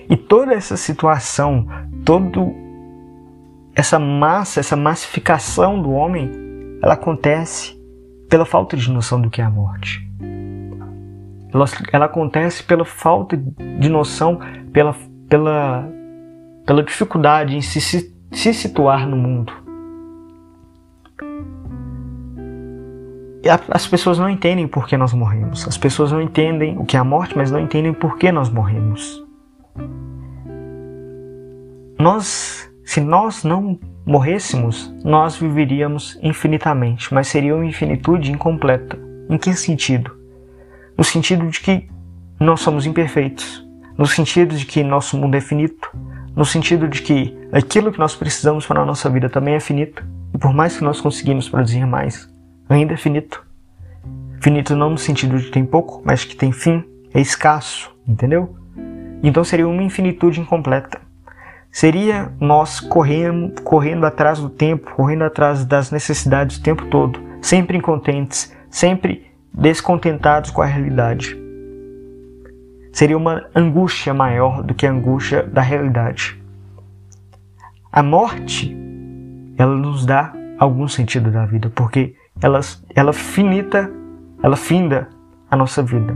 E 0.10 0.16
toda 0.16 0.54
essa 0.54 0.78
situação, 0.78 1.68
todo 2.08 2.56
essa 3.76 4.00
massa, 4.00 4.62
essa 4.62 4.78
massificação 4.78 5.82
do 5.82 5.92
homem 5.92 6.32
ela 6.82 6.94
acontece 6.94 7.78
pela 8.30 8.46
falta 8.46 8.78
de 8.78 8.90
noção 8.90 9.20
do 9.20 9.30
que 9.30 9.42
é 9.42 9.44
a 9.44 9.50
morte. 9.50 10.00
Ela, 11.54 11.66
ela 11.92 12.06
acontece 12.06 12.64
pela 12.64 12.86
falta 12.86 13.36
de 13.36 13.90
noção, 13.90 14.40
pela, 14.72 14.96
pela, 15.28 15.86
pela 16.66 16.82
dificuldade 16.82 17.58
em 17.58 17.62
se, 17.62 17.82
se, 17.82 18.16
se 18.32 18.54
situar 18.54 19.06
no 19.06 19.18
mundo. 19.18 19.52
as 23.70 23.88
pessoas 23.88 24.18
não 24.20 24.30
entendem 24.30 24.68
por 24.68 24.88
que 24.88 24.96
nós 24.98 25.14
morremos. 25.14 25.68
As 25.68 25.78
pessoas 25.78 26.12
não 26.12 26.22
entendem 26.22 26.78
o 26.78 26.86
que 26.86 26.96
é 26.96 27.00
a 27.00 27.04
morte, 27.04 27.38
mas 27.38 27.52
não 27.52 27.60
entendem 27.60 27.94
por 27.94 28.18
que 28.18 28.32
nós 28.32 28.50
morremos. 28.50 29.24
Nós, 32.00 32.72
se 32.86 33.02
nós 33.02 33.44
não 33.44 33.80
morrêssemos, 34.06 34.94
nós 35.04 35.36
viveríamos 35.36 36.18
infinitamente, 36.22 37.12
mas 37.12 37.28
seria 37.28 37.56
uma 37.56 37.66
infinitude 37.66 38.32
incompleta. 38.32 39.00
Em 39.28 39.38
que 39.38 39.52
sentido? 39.54 40.16
No 40.96 41.04
sentido 41.04 41.48
de 41.48 41.60
que 41.60 41.90
nós 42.40 42.62
somos 42.62 42.86
imperfeitos, 42.86 43.68
no 43.98 44.06
sentido 44.06 44.56
de 44.56 44.66
que 44.66 44.84
nosso 44.84 45.18
mundo 45.18 45.36
é 45.36 45.42
finito, 45.42 45.90
no 46.36 46.46
sentido 46.46 46.88
de 46.88 47.02
que 47.02 47.36
aquilo 47.52 47.92
que 47.92 47.98
nós 47.98 48.16
precisamos 48.16 48.66
para 48.66 48.82
a 48.82 48.86
nossa 48.86 49.10
vida 49.10 49.28
também 49.28 49.56
é 49.56 49.60
finito, 49.60 50.06
e 50.34 50.38
por 50.38 50.54
mais 50.54 50.78
que 50.78 50.84
nós 50.84 51.02
conseguimos 51.02 51.50
produzir 51.50 51.84
mais, 51.86 52.32
ainda 52.70 52.94
é 52.94 52.98
finito. 52.98 53.44
Finito 54.40 54.76
não 54.76 54.92
no 54.92 55.00
sentido 55.00 55.40
de 55.40 55.46
que 55.46 55.52
tem 55.52 55.66
pouco, 55.66 56.04
mas 56.06 56.24
que 56.24 56.36
tem 56.36 56.52
fim, 56.52 56.84
é 57.12 57.20
escasso, 57.20 57.92
entendeu? 58.08 58.56
Então 59.24 59.44
seria 59.44 59.68
uma 59.68 59.82
infinitude 59.82 60.40
incompleta. 60.40 61.07
Seria 61.72 62.32
nós 62.40 62.80
correndo, 62.80 63.62
correndo 63.62 64.06
atrás 64.06 64.40
do 64.40 64.50
tempo, 64.50 64.96
correndo 64.96 65.24
atrás 65.24 65.66
das 65.66 65.92
necessidades 65.92 66.58
o 66.58 66.64
tempo 66.64 66.86
todo, 66.88 67.20
sempre 67.42 67.78
incontentes, 67.78 68.56
sempre 68.70 69.28
descontentados 69.54 70.52
com 70.52 70.62
a 70.62 70.66
realidade. 70.66 71.38
Seria 72.92 73.18
uma 73.18 73.46
angústia 73.54 74.14
maior 74.14 74.64
do 74.64 74.74
que 74.74 74.88
a 74.88 74.92
angústia 74.92 75.44
da 75.44 75.62
realidade. 75.62 76.42
A 77.92 78.02
morte, 78.02 78.76
ela 79.58 79.76
nos 79.76 80.06
dá 80.06 80.34
algum 80.58 80.88
sentido 80.88 81.32
da 81.32 81.46
vida, 81.46 81.72
porque 81.74 82.16
ela, 82.42 82.60
ela 82.96 83.14
finita, 83.14 83.92
ela 84.42 84.56
finda 84.56 85.10
a 85.50 85.56
nossa 85.56 85.82
vida. 85.84 86.16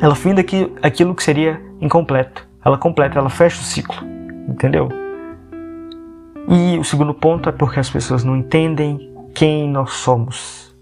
Ela 0.00 0.14
finda 0.14 0.42
aquilo 0.82 1.14
que 1.14 1.22
seria 1.22 1.60
incompleto. 1.80 2.46
Ela 2.64 2.78
completa, 2.78 3.18
ela 3.18 3.30
fecha 3.30 3.60
o 3.60 3.64
ciclo, 3.64 3.96
entendeu? 4.48 4.88
E 6.48 6.78
o 6.78 6.84
segundo 6.84 7.14
ponto 7.14 7.48
é 7.48 7.52
porque 7.52 7.80
as 7.80 7.88
pessoas 7.88 8.22
não 8.22 8.36
entendem 8.36 9.12
quem 9.34 9.68
nós 9.68 9.92
somos. 9.92 10.74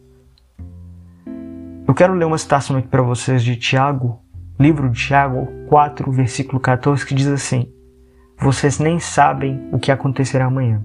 Eu 1.86 1.94
quero 1.94 2.14
ler 2.14 2.24
uma 2.24 2.38
citação 2.38 2.76
aqui 2.76 2.88
para 2.88 3.02
vocês 3.02 3.42
de 3.44 3.56
Tiago, 3.56 4.20
livro 4.58 4.88
de 4.90 4.98
Tiago 4.98 5.46
4, 5.68 6.10
versículo 6.10 6.60
14, 6.60 7.04
que 7.04 7.14
diz 7.14 7.26
assim: 7.26 7.72
Vocês 8.38 8.78
nem 8.78 8.98
sabem 8.98 9.68
o 9.72 9.78
que 9.78 9.92
acontecerá 9.92 10.46
amanhã, 10.46 10.84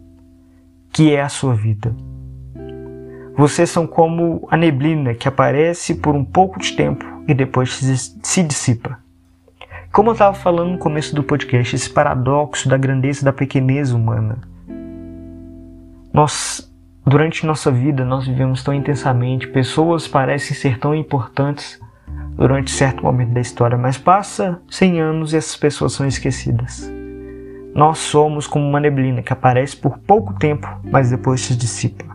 que 0.92 1.13
é 1.13 1.22
a 1.22 1.30
sua 1.30 1.54
vida. 1.54 1.96
Vocês 3.36 3.70
são 3.70 3.86
como 3.86 4.48
a 4.50 4.58
neblina 4.58 5.13
que 5.13 5.28
aparece 5.28 5.96
por 5.96 6.16
um 6.16 6.26
pouco 6.26 6.60
de 6.60 6.74
tempo 6.76 7.06
e 7.28 7.34
depois 7.34 7.72
se 8.24 8.44
dissipa. 8.44 8.98
Como 9.98 10.12
eu 10.12 10.14
estava 10.14 10.36
falando 10.36 10.74
no 10.74 10.78
começo 10.78 11.16
do 11.16 11.24
podcast, 11.24 11.76
esse 11.76 11.90
paradoxo 11.90 12.70
da 12.70 12.78
grandeza 12.78 13.26
da 13.26 13.34
pequenez 13.34 13.92
humana. 13.92 14.38
Nós, 16.14 16.72
durante 17.04 17.48
nossa 17.48 17.72
vida, 17.72 18.06
nós 18.06 18.28
vivemos 18.28 18.64
tão 18.64 18.76
intensamente, 18.76 19.48
pessoas 19.48 20.08
parecem 20.08 20.56
ser 20.56 20.78
tão 20.78 20.94
importantes 20.94 21.82
durante 22.36 22.70
certo 22.70 23.04
momento 23.04 23.32
da 23.32 23.42
história, 23.42 23.76
mas 23.76 23.98
passa 23.98 24.62
100 24.70 25.02
anos 25.02 25.34
e 25.34 25.38
essas 25.38 25.56
pessoas 25.56 25.94
são 25.94 26.06
esquecidas. 26.06 26.88
Nós 27.74 27.98
somos 27.98 28.46
como 28.46 28.70
uma 28.70 28.80
neblina 28.80 29.24
que 29.24 29.34
aparece 29.34 29.76
por 29.76 29.98
pouco 29.98 30.36
tempo, 30.36 30.68
mas 30.84 31.10
depois 31.10 31.42
se 31.42 31.58
dissipa. 31.58 32.06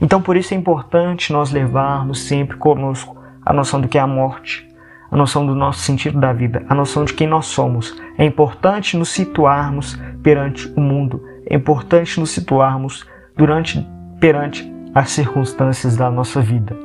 Então, 0.00 0.22
por 0.22 0.34
isso 0.34 0.54
é 0.54 0.56
importante 0.56 1.30
nós 1.30 1.50
levarmos 1.50 2.22
sempre 2.22 2.56
conosco 2.56 3.18
a 3.44 3.52
noção 3.52 3.82
do 3.82 3.86
que 3.86 3.98
é 3.98 4.00
a 4.00 4.06
morte, 4.06 4.66
a 5.10 5.16
noção 5.16 5.46
do 5.46 5.54
nosso 5.54 5.80
sentido 5.80 6.18
da 6.18 6.32
vida, 6.32 6.64
a 6.68 6.74
noção 6.74 7.04
de 7.04 7.14
quem 7.14 7.26
nós 7.26 7.46
somos. 7.46 7.96
É 8.16 8.24
importante 8.24 8.96
nos 8.96 9.08
situarmos 9.08 9.98
perante 10.22 10.68
o 10.76 10.80
mundo, 10.80 11.22
é 11.46 11.56
importante 11.56 12.20
nos 12.20 12.30
situarmos 12.30 13.06
durante, 13.36 13.86
perante 14.20 14.70
as 14.94 15.10
circunstâncias 15.10 15.96
da 15.96 16.10
nossa 16.10 16.40
vida. 16.40 16.76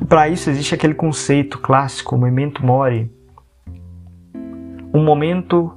E 0.00 0.04
para 0.04 0.28
isso 0.28 0.50
existe 0.50 0.74
aquele 0.74 0.94
conceito 0.94 1.58
clássico, 1.58 2.16
o 2.16 2.20
memento 2.20 2.64
mori, 2.64 3.10
um 4.94 5.04
momento 5.04 5.74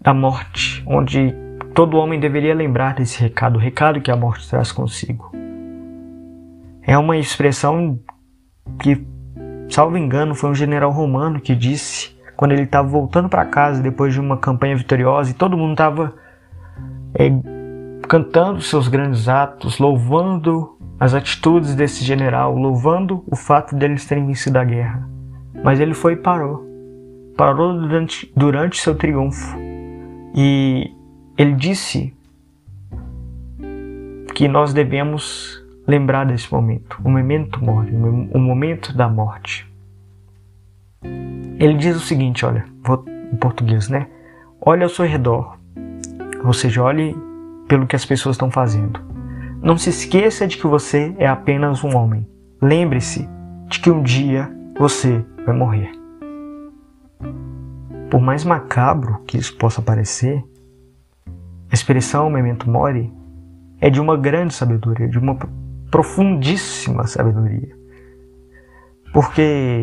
da 0.00 0.14
morte, 0.14 0.82
onde 0.86 1.34
Todo 1.76 1.98
homem 1.98 2.18
deveria 2.18 2.54
lembrar 2.54 2.94
desse 2.94 3.20
recado, 3.20 3.56
o 3.56 3.58
recado 3.58 4.00
que 4.00 4.10
a 4.10 4.16
morte 4.16 4.48
traz 4.48 4.72
consigo. 4.72 5.30
É 6.80 6.96
uma 6.96 7.18
expressão 7.18 8.00
que, 8.80 9.06
salvo 9.68 9.96
engano, 9.96 10.34
foi 10.34 10.50
um 10.50 10.54
general 10.54 10.90
romano 10.90 11.40
que 11.40 11.54
disse 11.54 12.16
quando 12.36 12.52
ele 12.52 12.62
estava 12.62 12.86
voltando 12.86 13.28
para 13.28 13.44
casa 13.46 13.82
depois 13.82 14.12
de 14.12 14.20
uma 14.20 14.36
campanha 14.36 14.76
vitoriosa 14.76 15.30
e 15.30 15.34
todo 15.34 15.56
mundo 15.56 15.72
estava 15.72 16.14
é, 17.14 17.30
cantando 18.06 18.60
seus 18.60 18.88
grandes 18.88 19.28
atos, 19.28 19.78
louvando 19.78 20.76
as 21.00 21.14
atitudes 21.14 21.74
desse 21.74 22.04
general, 22.04 22.56
louvando 22.56 23.24
o 23.30 23.36
fato 23.36 23.74
deles 23.74 24.06
terem 24.06 24.26
vencido 24.26 24.58
a 24.58 24.64
guerra. 24.64 25.08
Mas 25.62 25.80
ele 25.80 25.94
foi 25.94 26.12
e 26.12 26.16
parou. 26.16 26.64
Parou 27.36 27.78
durante, 27.78 28.30
durante 28.36 28.80
seu 28.80 28.94
triunfo. 28.94 29.56
E 30.34 30.90
ele 31.36 31.52
disse 31.52 32.14
que 34.34 34.48
nós 34.48 34.72
devemos 34.72 35.65
lembrar 35.86 36.24
desse 36.24 36.52
momento, 36.52 36.98
o 37.04 37.08
momento 37.08 37.64
mori, 37.64 37.94
o 37.94 38.38
momento 38.38 38.96
da 38.96 39.08
morte. 39.08 39.70
Ele 41.58 41.74
diz 41.74 41.96
o 41.96 42.00
seguinte, 42.00 42.44
olha, 42.44 42.64
vou 42.82 43.04
em 43.32 43.36
português, 43.36 43.88
né? 43.88 44.08
Olhe 44.60 44.82
ao 44.82 44.88
seu 44.88 45.06
redor, 45.06 45.56
ou 46.44 46.52
seja, 46.52 46.82
olhe 46.82 47.16
pelo 47.68 47.86
que 47.86 47.96
as 47.96 48.04
pessoas 48.04 48.34
estão 48.34 48.50
fazendo. 48.50 49.00
Não 49.62 49.78
se 49.78 49.90
esqueça 49.90 50.46
de 50.46 50.56
que 50.56 50.66
você 50.66 51.14
é 51.18 51.26
apenas 51.26 51.82
um 51.82 51.96
homem. 51.96 52.26
Lembre-se 52.60 53.28
de 53.68 53.80
que 53.80 53.90
um 53.90 54.02
dia 54.02 54.50
você 54.78 55.24
vai 55.44 55.56
morrer. 55.56 55.90
Por 58.10 58.20
mais 58.20 58.44
macabro 58.44 59.22
que 59.26 59.36
isso 59.36 59.56
possa 59.56 59.82
parecer, 59.82 60.44
a 61.70 61.74
expressão 61.74 62.30
memento 62.30 62.70
mori 62.70 63.12
é 63.80 63.90
de 63.90 64.00
uma 64.00 64.16
grande 64.16 64.54
sabedoria, 64.54 65.08
de 65.08 65.18
uma 65.18 65.36
profundíssima 65.96 67.06
sabedoria. 67.06 67.74
Porque 69.14 69.82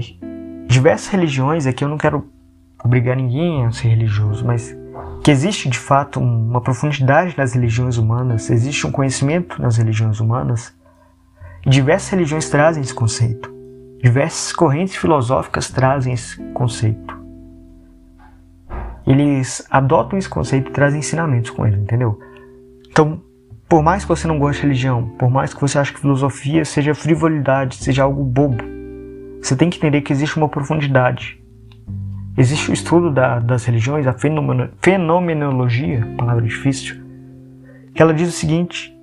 diversas 0.68 1.08
religiões, 1.08 1.66
aqui 1.66 1.84
eu 1.84 1.90
não 1.90 1.98
quero 1.98 2.30
obrigar 2.86 3.18
ninguém 3.18 3.66
a 3.66 3.72
ser 3.72 3.88
religioso, 3.88 4.46
mas 4.46 4.78
que 5.24 5.32
existe 5.32 5.68
de 5.68 5.80
fato 5.80 6.20
uma 6.20 6.62
profundidade 6.62 7.34
nas 7.36 7.54
religiões 7.54 7.98
humanas, 7.98 8.52
existe 8.52 8.86
um 8.86 8.92
conhecimento 8.92 9.60
nas 9.60 9.78
religiões 9.78 10.20
humanas, 10.20 10.72
diversas 11.66 12.10
religiões 12.10 12.48
trazem 12.48 12.84
esse 12.84 12.94
conceito. 12.94 13.52
Diversas 14.00 14.54
correntes 14.54 14.96
filosóficas 14.96 15.72
trazem 15.72 16.14
esse 16.14 16.38
conceito 16.54 17.24
eles 19.06 19.66
adotam 19.70 20.18
esse 20.18 20.30
conceito 20.30 20.70
e 20.70 20.72
trazem 20.72 21.00
ensinamentos 21.00 21.50
com 21.50 21.66
ele, 21.68 21.76
entendeu? 21.76 22.18
Então, 22.90 23.22
por 23.74 23.82
mais 23.82 24.04
que 24.04 24.10
você 24.10 24.28
não 24.28 24.38
goste 24.38 24.62
de 24.62 24.68
religião, 24.68 25.10
por 25.18 25.32
mais 25.32 25.52
que 25.52 25.60
você 25.60 25.80
ache 25.80 25.92
que 25.92 26.00
filosofia 26.00 26.64
seja 26.64 26.94
frivolidade, 26.94 27.78
seja 27.78 28.04
algo 28.04 28.24
bobo, 28.24 28.64
você 29.42 29.56
tem 29.56 29.68
que 29.68 29.78
entender 29.78 30.02
que 30.02 30.14
existe 30.14 30.38
uma 30.38 30.48
profundidade. 30.48 31.42
Existe 32.38 32.70
o 32.70 32.74
estudo 32.76 33.10
da, 33.10 33.40
das 33.40 33.66
religiões, 33.66 34.06
a 34.06 34.14
fenomenologia, 34.14 36.08
palavra 36.16 36.44
difícil, 36.44 36.98
que 37.96 38.00
ela 38.00 38.14
diz 38.14 38.30
o 38.30 38.32
seguinte. 38.32 38.96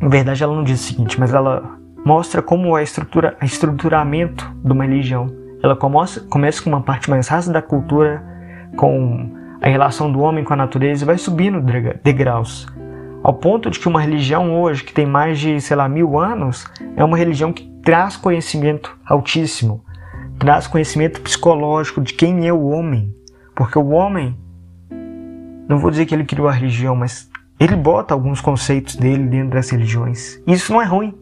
Na 0.00 0.08
verdade, 0.08 0.42
ela 0.42 0.56
não 0.56 0.64
diz 0.64 0.80
o 0.80 0.82
seguinte, 0.82 1.20
mas 1.20 1.32
ela 1.32 1.78
mostra 2.04 2.42
como 2.42 2.76
é 2.76 2.82
estrutura, 2.82 3.36
estruturamento 3.40 4.52
de 4.64 4.72
uma 4.72 4.84
religião. 4.84 5.28
Ela 5.62 5.76
começa, 5.76 6.22
começa 6.22 6.60
com 6.60 6.70
uma 6.70 6.82
parte 6.82 7.08
mais 7.08 7.28
rasa 7.28 7.52
da 7.52 7.62
cultura 7.62 8.20
com 8.76 9.30
a 9.62 9.68
relação 9.68 10.10
do 10.10 10.18
homem 10.18 10.42
com 10.42 10.54
a 10.54 10.56
natureza 10.56 11.04
e 11.04 11.06
vai 11.06 11.18
subindo 11.18 11.64
degraus. 12.02 12.66
Ao 13.22 13.34
ponto 13.34 13.70
de 13.70 13.78
que 13.78 13.88
uma 13.88 14.00
religião 14.00 14.60
hoje, 14.60 14.82
que 14.82 14.94
tem 14.94 15.04
mais 15.04 15.38
de, 15.38 15.60
sei 15.60 15.76
lá, 15.76 15.88
mil 15.88 16.18
anos, 16.18 16.66
é 16.96 17.04
uma 17.04 17.18
religião 17.18 17.52
que 17.52 17.70
traz 17.82 18.16
conhecimento 18.16 18.96
altíssimo, 19.04 19.84
traz 20.38 20.66
conhecimento 20.66 21.20
psicológico 21.20 22.00
de 22.00 22.14
quem 22.14 22.48
é 22.48 22.52
o 22.52 22.68
homem. 22.68 23.14
Porque 23.54 23.78
o 23.78 23.90
homem, 23.90 24.34
não 25.68 25.78
vou 25.78 25.90
dizer 25.90 26.06
que 26.06 26.14
ele 26.14 26.24
criou 26.24 26.48
a 26.48 26.52
religião, 26.52 26.96
mas 26.96 27.28
ele 27.58 27.76
bota 27.76 28.14
alguns 28.14 28.40
conceitos 28.40 28.96
dele 28.96 29.24
dentro 29.24 29.50
das 29.50 29.68
religiões. 29.68 30.40
Isso 30.46 30.72
não 30.72 30.80
é 30.80 30.86
ruim. 30.86 31.14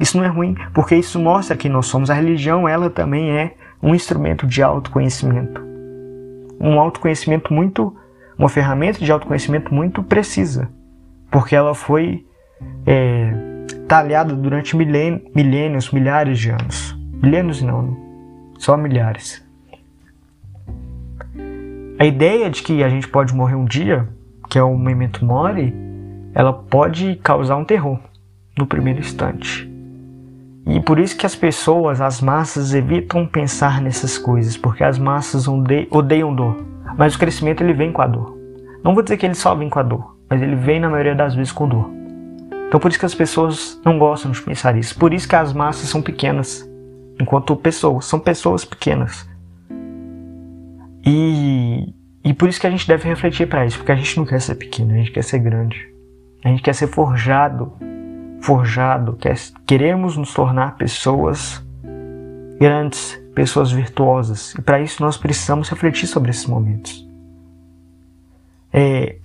Isso 0.00 0.16
não 0.16 0.24
é 0.24 0.28
ruim, 0.28 0.56
porque 0.74 0.96
isso 0.96 1.20
mostra 1.20 1.56
que 1.56 1.68
nós 1.68 1.86
somos. 1.86 2.10
A 2.10 2.14
religião, 2.14 2.68
ela 2.68 2.90
também 2.90 3.30
é 3.30 3.54
um 3.80 3.94
instrumento 3.94 4.44
de 4.44 4.60
autoconhecimento. 4.60 5.62
Um 6.60 6.80
autoconhecimento 6.80 7.52
muito. 7.52 7.94
Uma 8.36 8.48
ferramenta 8.48 8.98
de 9.04 9.10
autoconhecimento 9.10 9.72
muito 9.72 10.02
precisa. 10.02 10.68
Porque 11.30 11.54
ela 11.54 11.74
foi 11.74 12.26
é, 12.86 13.32
talhada 13.86 14.34
durante 14.34 14.76
milênios, 14.76 15.90
milhares 15.90 16.38
de 16.38 16.50
anos. 16.50 16.96
Milênios 17.22 17.62
não, 17.62 17.96
só 18.58 18.76
milhares. 18.76 19.46
A 21.98 22.04
ideia 22.04 22.48
de 22.48 22.62
que 22.62 22.84
a 22.84 22.88
gente 22.88 23.08
pode 23.08 23.34
morrer 23.34 23.56
um 23.56 23.64
dia, 23.64 24.08
que 24.48 24.58
é 24.58 24.62
o 24.62 24.76
memento 24.78 25.24
mori, 25.24 25.74
ela 26.34 26.52
pode 26.52 27.16
causar 27.16 27.56
um 27.56 27.64
terror 27.64 27.98
no 28.56 28.66
primeiro 28.66 29.00
instante. 29.00 29.68
E 30.66 30.80
por 30.80 30.98
isso 30.98 31.16
que 31.16 31.24
as 31.24 31.34
pessoas, 31.34 32.00
as 32.00 32.20
massas, 32.20 32.74
evitam 32.74 33.26
pensar 33.26 33.80
nessas 33.80 34.18
coisas, 34.18 34.56
porque 34.56 34.84
as 34.84 34.98
massas 34.98 35.46
odeiam 35.48 36.34
dor. 36.34 36.62
Mas 36.96 37.14
o 37.14 37.18
crescimento 37.18 37.62
ele 37.62 37.72
vem 37.72 37.90
com 37.90 38.02
a 38.02 38.06
dor. 38.06 38.36
Não 38.84 38.94
vou 38.94 39.02
dizer 39.02 39.16
que 39.16 39.24
ele 39.24 39.34
só 39.34 39.54
vem 39.54 39.70
com 39.70 39.78
a 39.78 39.82
dor, 39.82 40.17
mas 40.28 40.42
ele 40.42 40.56
vem 40.56 40.80
na 40.80 40.88
maioria 40.90 41.14
das 41.14 41.34
vezes 41.34 41.52
com 41.52 41.68
dor. 41.68 41.90
Então 42.68 42.78
por 42.78 42.90
isso 42.90 42.98
que 42.98 43.06
as 43.06 43.14
pessoas 43.14 43.80
não 43.84 43.98
gostam 43.98 44.30
de 44.30 44.42
pensar 44.42 44.76
isso. 44.76 44.98
Por 44.98 45.14
isso 45.14 45.28
que 45.28 45.36
as 45.36 45.52
massas 45.52 45.88
são 45.88 46.02
pequenas, 46.02 46.68
enquanto 47.20 47.56
pessoas 47.56 48.04
são 48.04 48.20
pessoas 48.20 48.64
pequenas. 48.64 49.28
E, 51.04 51.94
e 52.22 52.34
por 52.34 52.48
isso 52.48 52.60
que 52.60 52.66
a 52.66 52.70
gente 52.70 52.86
deve 52.86 53.08
refletir 53.08 53.48
para 53.48 53.64
isso, 53.64 53.78
porque 53.78 53.92
a 53.92 53.96
gente 53.96 54.16
não 54.18 54.26
quer 54.26 54.40
ser 54.40 54.56
pequeno, 54.56 54.92
a 54.92 54.96
gente 54.96 55.12
quer 55.12 55.24
ser 55.24 55.38
grande. 55.38 55.88
A 56.44 56.48
gente 56.48 56.62
quer 56.62 56.74
ser 56.74 56.86
forjado 56.86 57.72
forjado, 58.40 59.14
quer, 59.14 59.36
queremos 59.66 60.16
nos 60.16 60.32
tornar 60.32 60.76
pessoas 60.76 61.64
grandes, 62.58 63.20
pessoas 63.34 63.70
virtuosas. 63.70 64.54
E 64.54 64.62
para 64.62 64.80
isso 64.80 65.02
nós 65.02 65.16
precisamos 65.16 65.68
refletir 65.68 66.06
sobre 66.06 66.30
esses 66.30 66.46
momentos. 66.46 67.06
É, 68.72 69.18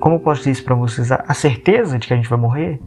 como 0.00 0.16
eu 0.16 0.20
posso 0.20 0.40
dizer 0.40 0.52
isso 0.52 0.64
para 0.64 0.74
vocês? 0.74 1.12
A 1.12 1.34
certeza 1.34 1.98
de 1.98 2.08
que 2.08 2.14
a 2.14 2.16
gente 2.16 2.28
vai 2.28 2.38
morrer 2.38 2.80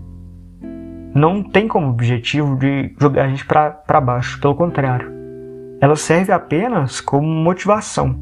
não 1.16 1.44
tem 1.44 1.68
como 1.68 1.90
objetivo 1.90 2.56
de 2.56 2.94
jogar 3.00 3.26
a 3.26 3.28
gente 3.28 3.46
para 3.46 4.02
baixo, 4.02 4.40
pelo 4.42 4.56
contrário. 4.56 5.12
Ela 5.80 5.96
serve 5.96 6.32
apenas 6.32 7.00
como 7.00 7.28
motivação 7.28 8.20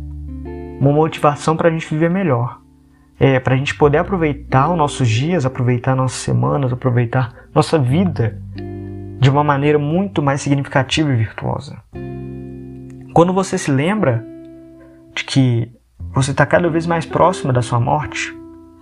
uma 0.79 0.91
motivação 0.91 1.55
para 1.55 1.69
a 1.69 1.71
gente 1.71 1.87
viver 1.87 2.09
melhor 2.09 2.61
é, 3.23 3.39
para 3.39 3.53
a 3.53 3.57
gente 3.57 3.75
poder 3.75 3.99
aproveitar 3.99 4.71
os 4.71 4.75
nossos 4.75 5.07
dias, 5.07 5.45
aproveitar 5.45 5.95
nossas 5.95 6.17
semanas, 6.17 6.73
aproveitar 6.73 7.31
nossa 7.53 7.77
vida 7.77 8.41
de 9.19 9.29
uma 9.29 9.43
maneira 9.43 9.77
muito 9.77 10.23
mais 10.23 10.41
significativa 10.41 11.13
e 11.13 11.15
virtuosa. 11.15 11.77
Quando 13.13 13.31
você 13.31 13.59
se 13.59 13.69
lembra 13.69 14.25
de 15.13 15.23
que 15.23 15.71
você 16.11 16.31
está 16.31 16.47
cada 16.47 16.67
vez 16.67 16.87
mais 16.87 17.05
próximo 17.05 17.53
da 17.53 17.61
sua 17.61 17.79
morte, 17.79 18.35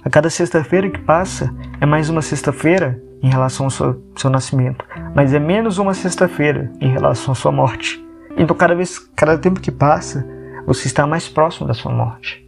a 0.03 0.09
cada 0.09 0.29
sexta-feira 0.29 0.89
que 0.89 0.99
passa 0.99 1.53
é 1.81 1.85
mais 1.85 2.09
uma 2.09 2.21
sexta-feira 2.21 3.01
em 3.21 3.29
relação 3.29 3.65
ao 3.65 3.69
seu, 3.69 4.01
seu 4.15 4.29
nascimento, 4.29 4.85
mas 5.13 5.33
é 5.33 5.39
menos 5.39 5.77
uma 5.77 5.93
sexta-feira 5.93 6.71
em 6.79 6.89
relação 6.89 7.33
à 7.33 7.35
sua 7.35 7.51
morte. 7.51 8.03
Então, 8.37 8.55
cada 8.55 8.73
vez, 8.73 8.97
cada 9.15 9.37
tempo 9.37 9.59
que 9.59 9.71
passa, 9.71 10.25
você 10.65 10.87
está 10.87 11.05
mais 11.05 11.27
próximo 11.27 11.67
da 11.67 11.73
sua 11.73 11.91
morte. 11.91 12.47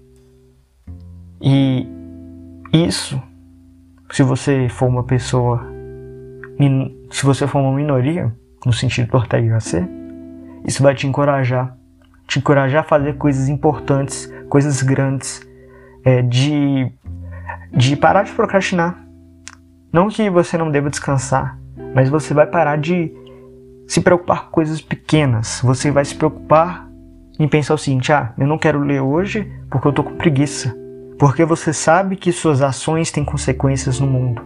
E 1.42 1.88
isso, 2.72 3.22
se 4.12 4.24
você 4.24 4.70
for 4.70 4.88
uma 4.88 5.04
pessoa, 5.04 5.66
se 7.10 7.26
você 7.26 7.48
for 7.48 7.60
uma 7.60 7.74
minoria, 7.74 8.34
no 8.66 8.72
sentido 8.72 9.10
do 9.10 9.18
Ortega 9.18 9.48
Gasset, 9.50 9.90
isso 10.66 10.84
vai 10.84 10.94
te 10.94 11.08
encorajar, 11.08 11.76
te 12.28 12.40
encorajar 12.40 12.82
a 12.82 12.88
fazer 12.88 13.18
coisas 13.18 13.50
importantes, 13.50 14.32
coisas 14.48 14.82
grandes, 14.84 15.42
é, 16.06 16.22
de, 16.22 16.92
de 17.72 17.96
parar 17.96 18.24
de 18.24 18.32
procrastinar. 18.32 19.04
Não 19.92 20.10
que 20.10 20.30
você 20.30 20.58
não 20.58 20.72
deva 20.72 20.90
descansar, 20.90 21.58
mas 21.96 22.10
você 22.10 22.34
vai 22.34 22.46
parar 22.46 22.78
de 22.78 23.12
se 23.88 24.02
preocupar 24.02 24.46
com 24.46 24.52
coisas 24.52 24.82
pequenas. 24.82 25.62
Você 25.64 25.92
vai 25.92 26.06
se 26.06 26.16
preocupar 26.16 26.90
em 27.40 27.48
pensar 27.48 27.74
o 27.74 27.78
seguinte: 27.78 28.12
ah, 28.14 28.34
eu 28.38 28.48
não 28.48 28.58
quero 28.58 28.80
ler 28.80 29.02
hoje 29.02 29.52
porque 29.70 29.88
eu 29.88 29.94
tô 29.94 30.04
com 30.04 30.16
preguiça 30.16 30.80
porque 31.22 31.46
você 31.46 31.72
sabe 31.72 32.16
que 32.16 32.32
suas 32.32 32.64
ações 32.64 33.12
têm 33.12 33.24
consequências 33.24 34.00
no 34.00 34.08
mundo. 34.08 34.42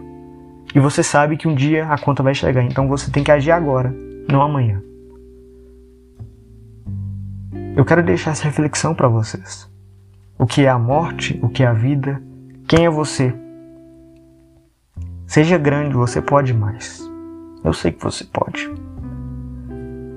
E 0.74 0.78
você 0.78 1.02
sabe 1.02 1.38
que 1.38 1.48
um 1.48 1.54
dia 1.54 1.86
a 1.86 1.96
conta 1.96 2.22
vai 2.22 2.34
chegar, 2.34 2.62
então 2.62 2.86
você 2.86 3.10
tem 3.10 3.24
que 3.24 3.30
agir 3.30 3.50
agora, 3.50 3.96
não 4.28 4.42
amanhã. 4.42 4.82
Eu 7.74 7.82
quero 7.82 8.02
deixar 8.02 8.32
essa 8.32 8.44
reflexão 8.44 8.94
para 8.94 9.08
vocês. 9.08 9.66
O 10.38 10.44
que 10.44 10.66
é 10.66 10.68
a 10.68 10.78
morte? 10.78 11.40
O 11.42 11.48
que 11.48 11.62
é 11.62 11.66
a 11.66 11.72
vida? 11.72 12.22
Quem 12.68 12.84
é 12.84 12.90
você? 12.90 13.32
Seja 15.24 15.56
grande, 15.56 15.94
você 15.94 16.20
pode 16.20 16.52
mais. 16.52 17.00
Eu 17.62 17.72
sei 17.72 17.92
que 17.92 18.02
você 18.02 18.24
pode. 18.24 18.68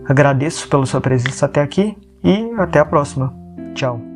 Agradeço 0.08 0.68
pela 0.68 0.86
sua 0.88 1.00
presença 1.00 1.46
até 1.46 1.62
aqui 1.62 1.96
e 2.24 2.52
até 2.58 2.80
a 2.80 2.86
próxima. 2.86 3.32
Tchau. 3.76 4.09